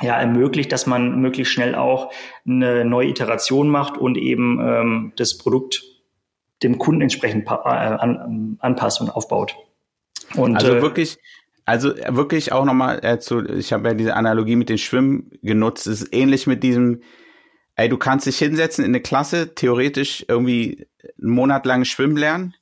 ja 0.00 0.18
ermöglicht, 0.18 0.72
dass 0.72 0.86
man 0.86 1.20
möglichst 1.20 1.52
schnell 1.52 1.74
auch 1.74 2.12
eine 2.46 2.84
neue 2.84 3.08
Iteration 3.08 3.68
macht 3.68 3.98
und 3.98 4.16
eben 4.16 4.58
ähm, 4.62 5.12
das 5.16 5.36
Produkt 5.36 5.82
dem 6.62 6.78
Kunden 6.78 7.02
entsprechend 7.02 7.46
äh, 7.46 7.50
an, 7.50 8.56
anpasst 8.60 9.00
und 9.00 9.10
aufbaut. 9.10 9.56
Und, 10.36 10.56
also 10.56 10.74
äh, 10.74 10.82
wirklich, 10.82 11.18
also 11.64 11.94
wirklich 12.08 12.52
auch 12.52 12.64
nochmal 12.64 13.00
äh, 13.02 13.18
zu, 13.18 13.44
ich 13.46 13.72
habe 13.72 13.88
ja 13.88 13.94
diese 13.94 14.14
Analogie 14.14 14.56
mit 14.56 14.68
dem 14.68 14.78
Schwimmen 14.78 15.30
genutzt, 15.42 15.86
es 15.86 16.02
ist 16.02 16.14
ähnlich 16.14 16.46
mit 16.46 16.62
diesem 16.62 17.00
ey, 17.80 17.88
du 17.88 17.96
kannst 17.96 18.26
dich 18.26 18.38
hinsetzen 18.38 18.84
in 18.84 18.90
eine 18.90 19.00
Klasse, 19.00 19.54
theoretisch 19.54 20.24
irgendwie 20.28 20.86
einen 21.20 21.32
Monat 21.32 21.64
lang 21.64 21.86
schwimmen 21.86 22.16
lernen 22.16 22.54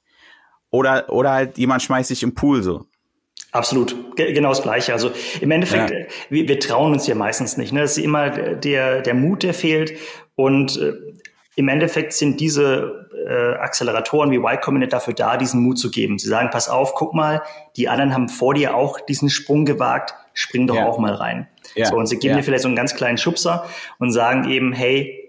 oder, 0.71 1.11
oder 1.11 1.33
halt 1.33 1.59
jemand 1.59 1.83
schmeißt 1.83 2.09
sich 2.09 2.23
im 2.23 2.35
Pool 2.35 2.63
so. 2.63 2.87
Absolut, 3.51 3.97
genau 4.17 4.51
das 4.51 4.63
Gleiche. 4.63 4.93
Also 4.93 5.11
im 5.41 5.51
Endeffekt, 5.51 5.91
ja. 5.91 5.97
Äh, 5.97 6.09
wir, 6.29 6.49
wir, 6.49 6.61
trauen 6.61 6.93
uns 6.93 7.07
ja 7.07 7.15
meistens 7.15 7.57
nicht. 7.57 7.73
Ne? 7.73 7.83
Es 7.83 7.97
ist 7.97 8.05
immer 8.05 8.31
der, 8.31 9.01
der 9.01 9.15
Mut, 9.15 9.43
der 9.43 9.55
fehlt. 9.55 9.95
Und 10.37 10.77
äh, 10.77 10.93
im 11.59 11.67
Endeffekt 11.67 12.13
sind 12.13 12.39
diese 12.39 13.09
äh, 13.27 13.57
Acceleratoren 13.57 14.31
wie 14.31 14.37
Y 14.37 14.61
Combinator 14.61 15.01
dafür 15.01 15.13
da, 15.13 15.37
diesen 15.37 15.61
Mut 15.61 15.77
zu 15.77 15.91
geben. 15.91 16.17
Sie 16.17 16.29
sagen, 16.29 16.51
pass 16.53 16.69
auf, 16.69 16.95
guck 16.95 17.15
mal, 17.15 17.43
die 17.77 17.89
anderen 17.89 18.15
haben 18.15 18.29
vor 18.29 18.55
dir 18.55 18.77
auch 18.77 19.01
diesen 19.01 19.29
Sprung 19.29 19.65
gewagt, 19.65 20.15
spring 20.35 20.69
doch 20.69 20.77
ja. 20.77 20.87
auch 20.87 21.01
mal 21.01 21.13
rein. 21.13 21.49
Ja. 21.75 21.87
So, 21.87 21.97
und 21.97 22.07
sie 22.07 22.19
geben 22.19 22.35
ja. 22.35 22.37
dir 22.37 22.43
vielleicht 22.45 22.63
so 22.63 22.69
einen 22.69 22.77
ganz 22.77 22.95
kleinen 22.95 23.19
Schubser 23.19 23.67
und 23.99 24.13
sagen 24.13 24.49
eben, 24.49 24.73
hey, 24.73 25.28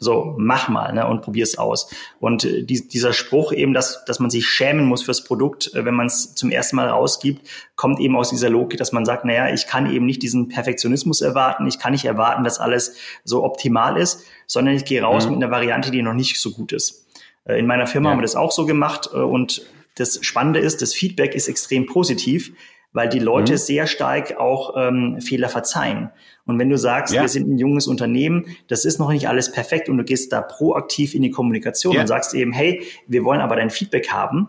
so, 0.00 0.34
mach 0.38 0.68
mal 0.68 0.92
ne, 0.94 1.06
und 1.06 1.20
probier's 1.22 1.58
aus. 1.58 1.88
Und 2.18 2.44
äh, 2.44 2.64
die, 2.64 2.88
dieser 2.88 3.12
Spruch 3.12 3.52
eben, 3.52 3.74
dass, 3.74 4.04
dass 4.06 4.18
man 4.18 4.30
sich 4.30 4.46
schämen 4.48 4.86
muss 4.86 5.02
fürs 5.02 5.22
Produkt, 5.22 5.72
äh, 5.74 5.84
wenn 5.84 5.94
man 5.94 6.06
es 6.06 6.34
zum 6.34 6.50
ersten 6.50 6.76
Mal 6.76 6.88
rausgibt, 6.88 7.46
kommt 7.76 8.00
eben 8.00 8.16
aus 8.16 8.30
dieser 8.30 8.48
Logik, 8.48 8.78
dass 8.78 8.92
man 8.92 9.04
sagt, 9.04 9.24
naja, 9.24 9.52
ich 9.52 9.66
kann 9.66 9.92
eben 9.92 10.06
nicht 10.06 10.22
diesen 10.22 10.48
Perfektionismus 10.48 11.20
erwarten, 11.20 11.66
ich 11.66 11.78
kann 11.78 11.92
nicht 11.92 12.06
erwarten, 12.06 12.42
dass 12.42 12.58
alles 12.58 12.96
so 13.24 13.44
optimal 13.44 13.96
ist, 13.98 14.24
sondern 14.46 14.74
ich 14.74 14.86
gehe 14.86 15.02
raus 15.02 15.26
mhm. 15.26 15.34
mit 15.34 15.44
einer 15.44 15.52
Variante, 15.52 15.90
die 15.90 16.02
noch 16.02 16.14
nicht 16.14 16.40
so 16.40 16.50
gut 16.50 16.72
ist. 16.72 17.06
Äh, 17.44 17.58
in 17.58 17.66
meiner 17.66 17.86
Firma 17.86 18.08
ja. 18.08 18.12
haben 18.12 18.18
wir 18.18 18.22
das 18.22 18.36
auch 18.36 18.52
so 18.52 18.64
gemacht 18.66 19.06
und 19.06 19.62
das 19.96 20.24
Spannende 20.24 20.60
ist, 20.60 20.80
das 20.80 20.94
Feedback 20.94 21.34
ist 21.34 21.48
extrem 21.48 21.84
positiv 21.84 22.52
weil 22.92 23.08
die 23.08 23.18
Leute 23.18 23.52
mhm. 23.52 23.58
sehr 23.58 23.86
stark 23.86 24.38
auch 24.38 24.74
ähm, 24.76 25.20
Fehler 25.20 25.48
verzeihen. 25.48 26.10
Und 26.44 26.58
wenn 26.58 26.68
du 26.68 26.76
sagst, 26.76 27.14
ja. 27.14 27.22
wir 27.22 27.28
sind 27.28 27.48
ein 27.48 27.58
junges 27.58 27.86
Unternehmen, 27.86 28.56
das 28.68 28.84
ist 28.84 28.98
noch 28.98 29.10
nicht 29.10 29.28
alles 29.28 29.52
perfekt 29.52 29.88
und 29.88 29.98
du 29.98 30.04
gehst 30.04 30.32
da 30.32 30.42
proaktiv 30.42 31.14
in 31.14 31.22
die 31.22 31.30
Kommunikation 31.30 31.94
ja. 31.94 32.00
und 32.00 32.06
sagst 32.06 32.34
eben, 32.34 32.52
hey, 32.52 32.82
wir 33.06 33.24
wollen 33.24 33.40
aber 33.40 33.56
dein 33.56 33.70
Feedback 33.70 34.10
haben, 34.10 34.48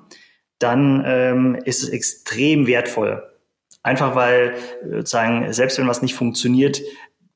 dann 0.58 1.04
ähm, 1.06 1.58
ist 1.66 1.84
es 1.84 1.90
extrem 1.90 2.68
wertvoll. 2.68 3.24
Einfach 3.84 4.16
weil 4.16 4.56
sozusagen, 4.90 5.52
selbst 5.54 5.78
wenn 5.80 5.88
was 5.88 6.02
nicht 6.02 6.16
funktioniert, 6.16 6.82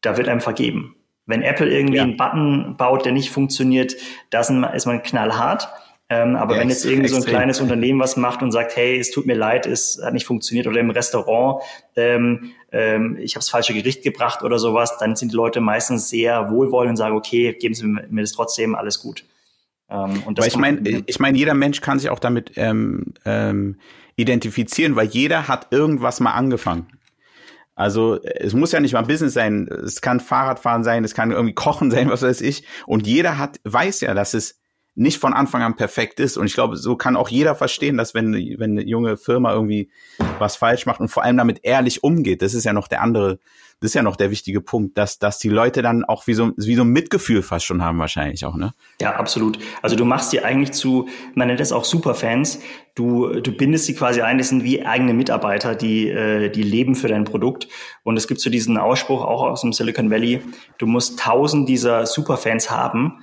da 0.01 0.17
wird 0.17 0.27
einem 0.27 0.41
vergeben. 0.41 0.95
Wenn 1.25 1.41
Apple 1.41 1.69
irgendwie 1.69 1.97
ja. 1.97 2.03
einen 2.03 2.17
Button 2.17 2.75
baut, 2.77 3.05
der 3.05 3.11
nicht 3.11 3.31
funktioniert, 3.31 3.95
da 4.29 4.41
ist 4.41 4.85
man 4.85 5.01
knallhart. 5.01 5.69
Ähm, 6.07 6.35
aber 6.35 6.53
ja, 6.55 6.61
wenn 6.61 6.69
jetzt 6.69 6.85
irgend 6.85 7.09
so 7.09 7.15
ein 7.15 7.23
kleines 7.23 7.59
Unternehmen 7.59 7.99
was 7.99 8.15
macht 8.15 8.43
und 8.43 8.51
sagt, 8.51 8.75
hey, 8.75 8.99
es 8.99 9.09
tut 9.09 9.25
mir 9.25 9.33
leid, 9.33 9.65
es 9.65 9.99
hat 10.03 10.13
nicht 10.13 10.27
funktioniert 10.27 10.67
oder 10.67 10.79
im 10.79 10.91
Restaurant, 10.91 11.63
ähm, 11.95 12.51
ähm, 12.71 13.17
ich 13.19 13.33
habe 13.33 13.39
das 13.39 13.49
falsche 13.49 13.73
Gericht 13.73 14.03
gebracht 14.03 14.43
oder 14.43 14.59
sowas, 14.59 14.97
dann 14.99 15.15
sind 15.15 15.31
die 15.31 15.35
Leute 15.35 15.61
meistens 15.61 16.09
sehr 16.09 16.51
wohlwollend 16.51 16.91
und 16.91 16.97
sagen, 16.97 17.15
okay, 17.15 17.53
geben 17.53 17.73
Sie 17.73 17.87
mir 17.87 18.21
das 18.21 18.33
trotzdem, 18.33 18.75
alles 18.75 18.99
gut. 18.99 19.25
Ähm, 19.89 20.21
und 20.25 20.37
das 20.37 20.43
weil 20.43 20.49
ich 20.49 20.57
meine, 20.57 21.03
ich 21.07 21.19
meine, 21.19 21.37
jeder 21.39 21.55
Mensch 21.55 21.81
kann 21.81 21.97
sich 21.97 22.11
auch 22.11 22.19
damit 22.19 22.51
ähm, 22.55 23.13
ähm, 23.25 23.79
identifizieren, 24.15 24.95
weil 24.95 25.07
jeder 25.07 25.47
hat 25.47 25.67
irgendwas 25.71 26.19
mal 26.19 26.33
angefangen. 26.33 26.87
Also 27.73 28.19
es 28.23 28.53
muss 28.53 28.71
ja 28.71 28.79
nicht 28.79 28.93
mal 28.93 29.01
Business 29.01 29.33
sein, 29.33 29.67
es 29.67 30.01
kann 30.01 30.19
Fahrradfahren 30.19 30.83
sein, 30.83 31.03
es 31.03 31.13
kann 31.13 31.31
irgendwie 31.31 31.55
Kochen 31.55 31.89
sein, 31.89 32.09
was 32.11 32.21
weiß 32.21 32.41
ich. 32.41 32.63
Und 32.85 33.07
jeder 33.07 33.39
hat 33.39 33.59
weiß 33.63 34.01
ja, 34.01 34.13
dass 34.13 34.35
es 34.35 34.61
nicht 34.95 35.19
von 35.19 35.33
Anfang 35.33 35.61
an 35.61 35.75
perfekt 35.75 36.19
ist. 36.19 36.37
Und 36.37 36.45
ich 36.45 36.53
glaube, 36.53 36.77
so 36.77 36.95
kann 36.95 37.17
auch 37.17 37.29
jeder 37.29 37.53
verstehen, 37.53 37.97
dass 37.97 38.13
wenn, 38.13 38.33
wenn 38.33 38.71
eine 38.71 38.83
junge 38.83 39.17
Firma 39.17 39.53
irgendwie 39.53 39.89
was 40.39 40.55
falsch 40.55 40.85
macht 40.85 41.01
und 41.01 41.09
vor 41.09 41.23
allem 41.23 41.37
damit 41.37 41.59
ehrlich 41.63 42.03
umgeht, 42.03 42.41
das 42.41 42.53
ist 42.53 42.63
ja 42.63 42.71
noch 42.71 42.87
der 42.87 43.01
andere, 43.01 43.39
das 43.81 43.91
ist 43.91 43.93
ja 43.93 44.03
noch 44.03 44.15
der 44.15 44.31
wichtige 44.31 44.61
Punkt, 44.61 44.97
dass, 44.97 45.19
dass 45.19 45.37
die 45.37 45.49
Leute 45.49 45.81
dann 45.81 46.05
auch 46.05 46.27
wie 46.27 46.33
so, 46.33 46.53
wie 46.55 46.75
so 46.75 46.83
ein 46.83 46.89
Mitgefühl 46.89 47.41
fast 47.41 47.65
schon 47.65 47.83
haben 47.83 47.99
wahrscheinlich 47.99 48.45
auch, 48.45 48.55
ne? 48.55 48.73
Ja, 49.01 49.17
absolut. 49.17 49.59
Also 49.81 49.97
du 49.97 50.05
machst 50.05 50.31
die 50.31 50.43
eigentlich 50.43 50.71
zu, 50.71 51.09
man 51.33 51.49
nennt 51.49 51.59
das 51.59 51.73
auch 51.73 51.83
Superfans. 51.83 52.61
Du, 52.95 53.41
du 53.41 53.51
bindest 53.51 53.85
sie 53.85 53.95
quasi 53.95 54.21
ein, 54.21 54.37
das 54.37 54.47
sind 54.47 54.63
wie 54.63 54.85
eigene 54.85 55.13
Mitarbeiter, 55.13 55.75
die, 55.75 56.07
äh, 56.07 56.49
die 56.49 56.63
leben 56.63 56.95
für 56.95 57.09
dein 57.09 57.25
Produkt. 57.25 57.67
Und 58.03 58.15
es 58.15 58.29
gibt 58.29 58.39
so 58.39 58.49
diesen 58.49 58.77
Ausspruch 58.77 59.25
auch 59.25 59.43
aus 59.43 59.61
dem 59.61 59.73
Silicon 59.73 60.09
Valley, 60.09 60.41
du 60.77 60.87
musst 60.87 61.19
tausend 61.19 61.67
dieser 61.67 62.05
Superfans 62.05 62.71
haben, 62.71 63.19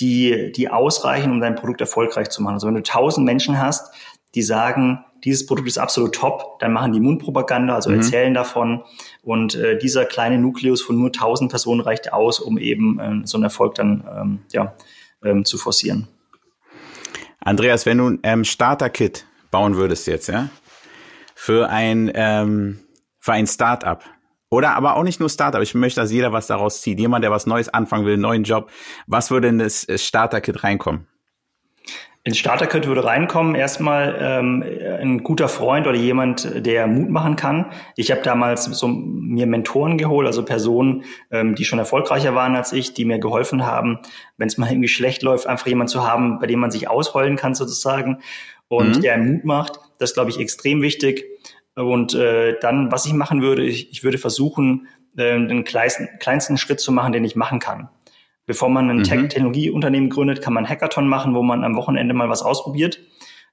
die, 0.00 0.52
die 0.52 0.68
ausreichen, 0.68 1.30
um 1.30 1.40
dein 1.40 1.54
Produkt 1.54 1.80
erfolgreich 1.80 2.30
zu 2.30 2.42
machen. 2.42 2.54
Also 2.54 2.66
wenn 2.66 2.74
du 2.74 2.82
tausend 2.82 3.24
Menschen 3.24 3.60
hast, 3.60 3.94
die 4.34 4.42
sagen, 4.42 5.04
dieses 5.22 5.46
Produkt 5.46 5.68
ist 5.68 5.78
absolut 5.78 6.14
top, 6.14 6.58
dann 6.58 6.72
machen 6.72 6.92
die 6.92 7.00
Mundpropaganda, 7.00 7.74
also 7.74 7.90
mhm. 7.90 7.96
erzählen 7.96 8.34
davon. 8.34 8.82
Und 9.22 9.54
äh, 9.54 9.78
dieser 9.78 10.04
kleine 10.04 10.38
Nukleus 10.38 10.82
von 10.82 10.98
nur 10.98 11.12
tausend 11.12 11.50
Personen 11.50 11.80
reicht 11.80 12.12
aus, 12.12 12.40
um 12.40 12.58
eben 12.58 12.98
äh, 12.98 13.26
so 13.26 13.38
einen 13.38 13.44
Erfolg 13.44 13.74
dann 13.76 14.04
ähm, 14.10 14.38
ja, 14.52 14.74
ähm, 15.24 15.44
zu 15.44 15.56
forcieren. 15.56 16.08
Andreas, 17.40 17.86
wenn 17.86 17.98
du 17.98 18.08
ein 18.08 18.18
ähm, 18.22 18.44
Starter-Kit 18.44 19.26
bauen 19.50 19.76
würdest 19.76 20.06
jetzt, 20.06 20.28
ja, 20.28 20.48
für 21.34 21.68
ein, 21.68 22.10
ähm, 22.14 22.80
für 23.20 23.32
ein 23.32 23.46
Startup, 23.46 24.02
oder 24.50 24.76
aber 24.76 24.96
auch 24.96 25.02
nicht 25.02 25.20
nur 25.20 25.28
Startup. 25.28 25.62
Ich 25.62 25.74
möchte, 25.74 26.00
dass 26.00 26.12
jeder 26.12 26.32
was 26.32 26.46
daraus 26.46 26.80
zieht. 26.80 26.98
Jemand, 27.00 27.24
der 27.24 27.30
was 27.30 27.46
Neues 27.46 27.68
anfangen 27.68 28.06
will, 28.06 28.14
einen 28.14 28.22
neuen 28.22 28.44
Job. 28.44 28.70
Was 29.06 29.30
würde 29.30 29.48
in 29.48 29.58
das 29.58 29.88
äh, 29.88 29.98
Starter-Kit 29.98 30.62
reinkommen? 30.62 31.06
Ins 32.26 32.38
Starter-Kit 32.38 32.86
würde 32.86 33.04
reinkommen 33.04 33.54
erstmal 33.54 34.16
ähm, 34.18 34.64
ein 34.98 35.22
guter 35.22 35.46
Freund 35.46 35.86
oder 35.86 35.98
jemand, 35.98 36.64
der 36.64 36.86
Mut 36.86 37.10
machen 37.10 37.36
kann. 37.36 37.70
Ich 37.96 38.10
habe 38.10 38.22
damals 38.22 38.64
so 38.64 38.88
mir 38.88 39.46
Mentoren 39.46 39.98
geholt, 39.98 40.26
also 40.26 40.42
Personen, 40.42 41.04
ähm, 41.30 41.54
die 41.54 41.66
schon 41.66 41.78
erfolgreicher 41.78 42.34
waren 42.34 42.56
als 42.56 42.72
ich, 42.72 42.94
die 42.94 43.04
mir 43.04 43.18
geholfen 43.18 43.66
haben, 43.66 43.98
wenn 44.38 44.48
es 44.48 44.56
mal 44.56 44.70
irgendwie 44.70 44.88
schlecht 44.88 45.22
läuft, 45.22 45.46
einfach 45.46 45.66
jemand 45.66 45.90
zu 45.90 46.08
haben, 46.08 46.38
bei 46.38 46.46
dem 46.46 46.60
man 46.60 46.70
sich 46.70 46.88
ausheulen 46.88 47.36
kann 47.36 47.54
sozusagen 47.54 48.22
und 48.68 48.96
mhm. 48.96 49.00
der 49.02 49.18
Mut 49.18 49.44
macht. 49.44 49.80
Das 49.98 50.10
ist, 50.10 50.14
glaube 50.14 50.30
ich, 50.30 50.40
extrem 50.40 50.80
wichtig. 50.80 51.26
Und 51.76 52.14
äh, 52.14 52.56
dann, 52.60 52.92
was 52.92 53.06
ich 53.06 53.12
machen 53.12 53.42
würde, 53.42 53.64
ich, 53.64 53.90
ich 53.90 54.04
würde 54.04 54.18
versuchen, 54.18 54.86
äh, 55.16 55.34
den 55.46 55.64
kleinsten, 55.64 56.08
kleinsten 56.20 56.56
Schritt 56.56 56.80
zu 56.80 56.92
machen, 56.92 57.12
den 57.12 57.24
ich 57.24 57.36
machen 57.36 57.58
kann. 57.58 57.88
Bevor 58.46 58.68
man 58.68 58.90
ein 58.90 58.98
mhm. 58.98 59.28
Technologieunternehmen 59.28 60.10
gründet, 60.10 60.42
kann 60.42 60.52
man 60.52 60.68
Hackathon 60.68 61.08
machen, 61.08 61.34
wo 61.34 61.42
man 61.42 61.64
am 61.64 61.76
Wochenende 61.76 62.14
mal 62.14 62.28
was 62.28 62.42
ausprobiert, 62.42 63.00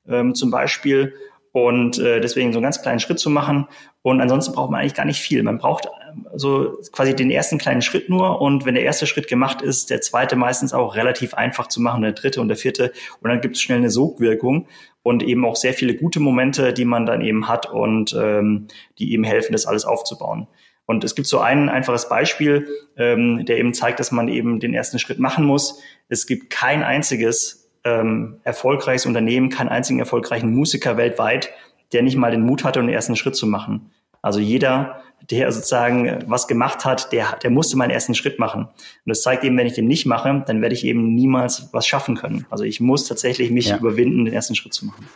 ähm, 0.07 0.35
zum 0.35 0.51
Beispiel. 0.51 1.13
Und 1.53 1.99
äh, 1.99 2.21
deswegen 2.21 2.53
so 2.53 2.59
einen 2.59 2.63
ganz 2.63 2.81
kleinen 2.81 2.99
Schritt 2.99 3.19
zu 3.19 3.29
machen. 3.29 3.67
Und 4.03 4.21
ansonsten 4.21 4.53
braucht 4.53 4.71
man 4.71 4.79
eigentlich 4.79 4.93
gar 4.93 5.05
nicht 5.05 5.19
viel. 5.19 5.43
Man 5.43 5.57
braucht 5.57 5.85
ähm, 6.09 6.25
so 6.33 6.77
quasi 6.93 7.13
den 7.13 7.29
ersten 7.29 7.57
kleinen 7.57 7.81
Schritt 7.81 8.09
nur. 8.09 8.41
Und 8.41 8.65
wenn 8.65 8.75
der 8.75 8.83
erste 8.83 9.05
Schritt 9.05 9.27
gemacht 9.27 9.61
ist, 9.61 9.89
der 9.89 9.99
zweite 10.01 10.37
meistens 10.37 10.73
auch 10.73 10.95
relativ 10.95 11.33
einfach 11.33 11.67
zu 11.67 11.81
machen, 11.81 12.03
der 12.03 12.13
dritte 12.13 12.39
und 12.39 12.47
der 12.47 12.55
vierte. 12.55 12.93
Und 13.21 13.29
dann 13.29 13.41
gibt 13.41 13.57
es 13.57 13.61
schnell 13.61 13.79
eine 13.79 13.89
Sogwirkung 13.89 14.67
und 15.03 15.23
eben 15.23 15.45
auch 15.45 15.55
sehr 15.55 15.73
viele 15.73 15.95
gute 15.95 16.19
Momente, 16.19 16.73
die 16.73 16.85
man 16.85 17.05
dann 17.05 17.21
eben 17.21 17.47
hat 17.47 17.71
und 17.71 18.13
ähm, 18.13 18.67
die 18.99 19.13
eben 19.13 19.23
helfen, 19.23 19.53
das 19.53 19.65
alles 19.65 19.85
aufzubauen. 19.85 20.47
Und 20.85 21.03
es 21.03 21.15
gibt 21.15 21.27
so 21.27 21.39
ein 21.39 21.69
einfaches 21.69 22.09
Beispiel, 22.09 22.67
ähm, 22.97 23.45
der 23.45 23.57
eben 23.57 23.73
zeigt, 23.73 23.99
dass 23.99 24.11
man 24.11 24.27
eben 24.27 24.59
den 24.59 24.73
ersten 24.73 24.99
Schritt 24.99 25.19
machen 25.19 25.45
muss. 25.45 25.79
Es 26.09 26.27
gibt 26.27 26.49
kein 26.49 26.83
einziges 26.83 27.71
ähm, 27.83 28.41
erfolgreiches 28.43 29.05
Unternehmen, 29.05 29.49
keinen 29.49 29.69
einzigen 29.69 29.99
erfolgreichen 29.99 30.53
Musiker 30.53 30.97
weltweit, 30.97 31.51
der 31.93 32.03
nicht 32.03 32.17
mal 32.17 32.31
den 32.31 32.45
Mut 32.45 32.63
hatte, 32.63 32.79
den 32.79 32.89
ersten 32.89 33.15
Schritt 33.15 33.35
zu 33.35 33.47
machen. 33.47 33.91
Also 34.21 34.39
jeder, 34.39 35.01
der 35.29 35.51
sozusagen 35.51 36.23
was 36.27 36.47
gemacht 36.47 36.85
hat, 36.85 37.11
der, 37.11 37.37
der 37.41 37.49
musste 37.49 37.77
mal 37.77 37.85
einen 37.85 37.93
ersten 37.93 38.15
Schritt 38.15 38.39
machen. 38.39 38.65
Und 38.65 38.73
das 39.05 39.21
zeigt 39.21 39.43
eben, 39.43 39.57
wenn 39.57 39.67
ich 39.67 39.73
den 39.73 39.87
nicht 39.87 40.05
mache, 40.05 40.43
dann 40.45 40.61
werde 40.61 40.75
ich 40.75 40.85
eben 40.85 41.13
niemals 41.15 41.69
was 41.71 41.87
schaffen 41.87 42.15
können. 42.15 42.45
Also 42.49 42.63
ich 42.63 42.79
muss 42.79 43.07
tatsächlich 43.07 43.51
mich 43.51 43.67
ja. 43.67 43.77
überwinden, 43.77 44.25
den 44.25 44.33
ersten 44.33 44.55
Schritt 44.55 44.73
zu 44.73 44.85
machen. 44.85 45.07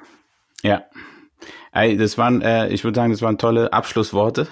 Ja, 0.63 0.83
Ey, 1.75 1.97
das 1.97 2.17
waren, 2.17 2.41
äh, 2.41 2.69
ich 2.69 2.85
würde 2.85 2.95
sagen, 2.95 3.11
das 3.11 3.21
waren 3.21 3.37
tolle 3.37 3.73
Abschlussworte. 3.73 4.47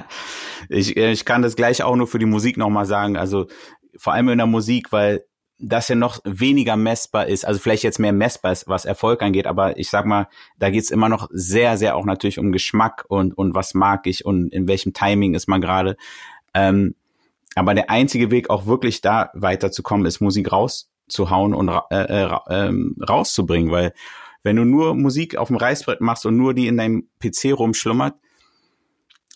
ich, 0.68 0.96
äh, 0.96 1.12
ich 1.12 1.24
kann 1.24 1.42
das 1.42 1.54
gleich 1.54 1.84
auch 1.84 1.94
nur 1.94 2.08
für 2.08 2.18
die 2.18 2.26
Musik 2.26 2.56
nochmal 2.56 2.86
sagen. 2.86 3.16
Also 3.16 3.46
vor 3.96 4.14
allem 4.14 4.30
in 4.30 4.38
der 4.38 4.48
Musik, 4.48 4.90
weil 4.90 5.22
das 5.60 5.88
ja 5.88 5.94
noch 5.94 6.20
weniger 6.24 6.76
messbar 6.76 7.26
ist, 7.26 7.44
also 7.44 7.60
vielleicht 7.60 7.82
jetzt 7.82 7.98
mehr 7.98 8.12
messbar 8.12 8.52
ist, 8.52 8.66
was 8.68 8.84
Erfolg 8.84 9.22
angeht, 9.22 9.46
aber 9.46 9.78
ich 9.78 9.90
sag 9.90 10.06
mal, 10.06 10.28
da 10.58 10.70
geht's 10.70 10.90
immer 10.90 11.08
noch 11.08 11.28
sehr, 11.30 11.76
sehr 11.76 11.96
auch 11.96 12.04
natürlich 12.04 12.38
um 12.38 12.52
Geschmack 12.52 13.04
und, 13.08 13.36
und 13.36 13.54
was 13.54 13.74
mag 13.74 14.06
ich 14.06 14.24
und 14.24 14.52
in 14.52 14.68
welchem 14.68 14.92
Timing 14.92 15.34
ist 15.34 15.48
man 15.48 15.60
gerade. 15.60 15.96
Ähm, 16.54 16.94
aber 17.54 17.74
der 17.74 17.90
einzige 17.90 18.30
Weg, 18.30 18.48
auch 18.48 18.66
wirklich 18.66 19.00
da 19.00 19.30
weiterzukommen, 19.34 20.06
ist 20.06 20.20
Musik 20.20 20.50
rauszuhauen 20.50 21.54
und 21.54 21.68
äh, 21.90 22.24
äh, 22.24 22.38
ähm, 22.48 22.96
rauszubringen, 23.06 23.70
weil 23.70 23.92
wenn 24.42 24.56
du 24.56 24.64
nur 24.64 24.94
Musik 24.94 25.36
auf 25.36 25.48
dem 25.48 25.56
Reißbrett 25.56 26.00
machst 26.00 26.24
und 26.24 26.36
nur 26.36 26.54
die 26.54 26.66
in 26.66 26.78
deinem 26.78 27.08
PC 27.20 27.52
rumschlummert, 27.52 28.14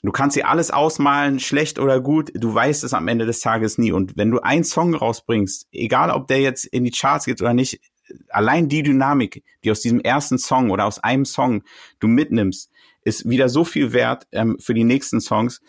du 0.05 0.13
kannst 0.13 0.37
dir 0.37 0.49
alles 0.49 0.71
ausmalen, 0.71 1.41
schlecht 1.41 1.79
oder 1.79 2.01
gut, 2.01 2.31
du 2.35 2.55
weißt 2.55 2.85
es 2.85 2.95
am 2.95 3.09
Ende 3.09 3.27
des 3.27 3.41
Tages 3.41 3.79
nie. 3.79 3.93
Und 3.93 4.17
wenn 4.17 4.31
du 4.31 4.41
einen 4.41 4.65
Song 4.65 4.95
rausbringst, 4.95 5.69
egal 5.73 6.11
ob 6.11 6.27
der 6.29 6.41
jetzt 6.41 6.65
in 6.67 6.85
die 6.85 6.91
Charts 6.91 7.25
geht 7.25 7.41
oder 7.41 7.55
nicht, 7.55 7.81
allein 8.29 8.69
die 8.69 8.83
Dynamik, 8.83 9.43
die 9.65 9.71
aus 9.71 9.81
diesem 9.81 10.01
ersten 10.01 10.39
Song 10.39 10.71
oder 10.71 10.85
aus 10.85 10.99
einem 10.99 11.25
Song 11.25 11.63
du 12.01 12.09
mitnimmst, 12.09 12.71
ist 13.03 13.29
wieder 13.29 13.49
so 13.49 13.65
viel 13.65 13.93
wert 13.93 14.27
ähm, 14.33 14.57
für 14.61 14.75
die 14.75 14.85
nächsten 14.85 15.21
Songs. 15.21 15.61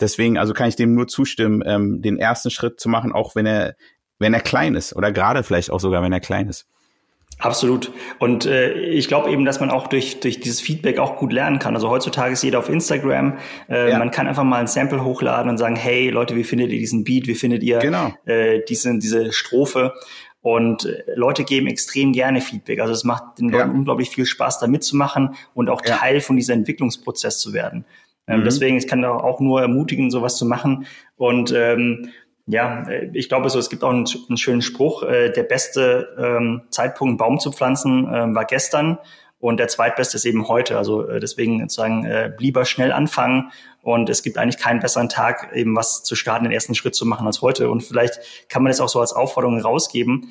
Deswegen, 0.00 0.38
also 0.38 0.52
kann 0.54 0.68
ich 0.68 0.76
dem 0.76 0.94
nur 0.94 1.06
zustimmen, 1.08 1.62
ähm, 1.64 2.02
den 2.02 2.18
ersten 2.18 2.50
Schritt 2.50 2.80
zu 2.80 2.88
machen, 2.88 3.12
auch 3.12 3.34
wenn 3.34 3.46
er, 3.46 3.76
wenn 4.18 4.34
er 4.34 4.40
klein 4.40 4.74
ist 4.74 4.94
oder 4.94 5.12
gerade 5.12 5.42
vielleicht 5.42 5.70
auch 5.70 5.80
sogar, 5.80 6.02
wenn 6.02 6.12
er 6.12 6.20
klein 6.20 6.48
ist. 6.48 6.66
Absolut. 7.42 7.90
Und 8.20 8.46
äh, 8.46 8.72
ich 8.72 9.08
glaube 9.08 9.30
eben, 9.30 9.44
dass 9.44 9.58
man 9.58 9.70
auch 9.70 9.88
durch, 9.88 10.20
durch 10.20 10.38
dieses 10.38 10.60
Feedback 10.60 10.98
auch 11.00 11.16
gut 11.16 11.32
lernen 11.32 11.58
kann. 11.58 11.74
Also 11.74 11.90
heutzutage 11.90 12.32
ist 12.32 12.42
jeder 12.44 12.60
auf 12.60 12.68
Instagram. 12.68 13.38
Äh, 13.68 13.90
ja. 13.90 13.98
Man 13.98 14.12
kann 14.12 14.28
einfach 14.28 14.44
mal 14.44 14.60
ein 14.60 14.68
Sample 14.68 15.02
hochladen 15.04 15.50
und 15.50 15.58
sagen, 15.58 15.74
hey 15.74 16.08
Leute, 16.08 16.36
wie 16.36 16.44
findet 16.44 16.70
ihr 16.70 16.78
diesen 16.78 17.02
Beat? 17.02 17.26
Wie 17.26 17.34
findet 17.34 17.64
ihr 17.64 17.78
genau. 17.80 18.14
äh, 18.26 18.60
diese, 18.68 18.96
diese 18.98 19.32
Strophe? 19.32 19.92
Und 20.40 20.84
äh, 20.84 21.02
Leute 21.16 21.42
geben 21.42 21.66
extrem 21.66 22.12
gerne 22.12 22.40
Feedback. 22.40 22.80
Also 22.80 22.92
es 22.92 23.02
macht 23.02 23.40
den 23.40 23.48
Leuten 23.48 23.70
ja. 23.70 23.74
unglaublich 23.74 24.10
viel 24.10 24.24
Spaß, 24.26 24.60
da 24.60 24.68
mitzumachen 24.68 25.34
und 25.52 25.68
auch 25.68 25.84
ja. 25.84 25.96
Teil 25.96 26.20
von 26.20 26.36
dieser 26.36 26.54
Entwicklungsprozess 26.54 27.40
zu 27.40 27.52
werden. 27.52 27.84
Ähm, 28.28 28.40
mhm. 28.40 28.44
Deswegen, 28.44 28.76
ich 28.76 28.86
kann 28.86 29.04
auch 29.04 29.40
nur 29.40 29.60
ermutigen, 29.60 30.10
sowas 30.10 30.36
zu 30.36 30.46
machen. 30.46 30.86
Und 31.16 31.52
ähm, 31.56 32.10
ja, 32.46 32.88
äh, 32.88 33.10
ich 33.12 33.28
glaube 33.28 33.50
so, 33.50 33.58
es 33.58 33.70
gibt 33.70 33.84
auch 33.84 33.90
einen, 33.90 34.06
einen 34.28 34.36
schönen 34.36 34.62
Spruch, 34.62 35.02
äh, 35.02 35.30
der 35.30 35.44
beste 35.44 36.16
ähm, 36.18 36.62
Zeitpunkt, 36.70 37.10
einen 37.10 37.18
Baum 37.18 37.40
zu 37.40 37.52
pflanzen, 37.52 38.06
äh, 38.06 38.34
war 38.34 38.44
gestern 38.44 38.98
und 39.42 39.58
der 39.58 39.66
zweitbeste 39.66 40.16
ist 40.16 40.24
eben 40.24 40.46
heute. 40.46 40.78
Also 40.78 41.08
äh, 41.08 41.18
deswegen 41.18 41.58
sozusagen 41.60 42.04
äh, 42.04 42.30
lieber 42.38 42.64
schnell 42.64 42.92
anfangen 42.92 43.50
und 43.82 44.08
es 44.08 44.22
gibt 44.22 44.38
eigentlich 44.38 44.62
keinen 44.62 44.78
besseren 44.78 45.08
Tag, 45.08 45.50
eben 45.52 45.74
was 45.74 46.04
zu 46.04 46.14
starten, 46.14 46.44
den 46.44 46.52
ersten 46.52 46.76
Schritt 46.76 46.94
zu 46.94 47.04
machen 47.04 47.26
als 47.26 47.42
heute. 47.42 47.68
Und 47.68 47.82
vielleicht 47.82 48.20
kann 48.48 48.62
man 48.62 48.70
das 48.70 48.80
auch 48.80 48.88
so 48.88 49.00
als 49.00 49.12
Aufforderung 49.12 49.60
rausgeben. 49.60 50.28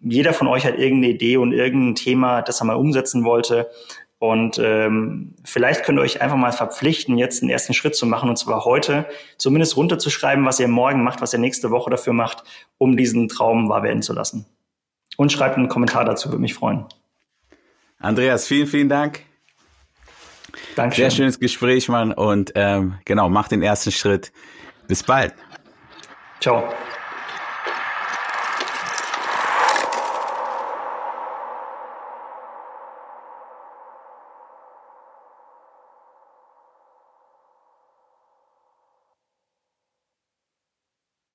Jeder 0.00 0.32
von 0.32 0.46
euch 0.46 0.64
hat 0.64 0.78
irgendeine 0.78 1.14
Idee 1.14 1.36
und 1.36 1.52
irgendein 1.52 1.96
Thema, 1.96 2.42
das 2.42 2.60
er 2.60 2.66
mal 2.66 2.76
umsetzen 2.76 3.24
wollte. 3.24 3.70
Und 4.24 4.58
ähm, 4.58 5.34
vielleicht 5.44 5.84
könnt 5.84 5.98
ihr 5.98 6.02
euch 6.02 6.22
einfach 6.22 6.38
mal 6.38 6.50
verpflichten, 6.50 7.18
jetzt 7.18 7.42
den 7.42 7.50
ersten 7.50 7.74
Schritt 7.74 7.94
zu 7.94 8.06
machen, 8.06 8.30
und 8.30 8.38
zwar 8.38 8.64
heute, 8.64 9.04
zumindest 9.36 9.76
runterzuschreiben, 9.76 10.46
was 10.46 10.58
ihr 10.58 10.66
morgen 10.66 11.04
macht, 11.04 11.20
was 11.20 11.34
ihr 11.34 11.38
nächste 11.38 11.70
Woche 11.70 11.90
dafür 11.90 12.14
macht, 12.14 12.42
um 12.78 12.96
diesen 12.96 13.28
Traum 13.28 13.68
wahr 13.68 13.82
werden 13.82 14.00
zu 14.00 14.14
lassen. 14.14 14.46
Und 15.18 15.30
schreibt 15.30 15.58
einen 15.58 15.68
Kommentar 15.68 16.06
dazu, 16.06 16.30
würde 16.30 16.40
mich 16.40 16.54
freuen. 16.54 16.86
Andreas, 17.98 18.46
vielen, 18.46 18.66
vielen 18.66 18.88
Dank. 18.88 19.20
Dankeschön. 20.74 21.10
Sehr 21.10 21.10
schönes 21.10 21.38
Gespräch, 21.38 21.90
Mann. 21.90 22.10
Und 22.10 22.52
ähm, 22.54 22.94
genau, 23.04 23.28
mach 23.28 23.48
den 23.48 23.62
ersten 23.62 23.92
Schritt. 23.92 24.32
Bis 24.88 25.02
bald. 25.02 25.34
Ciao. 26.40 26.72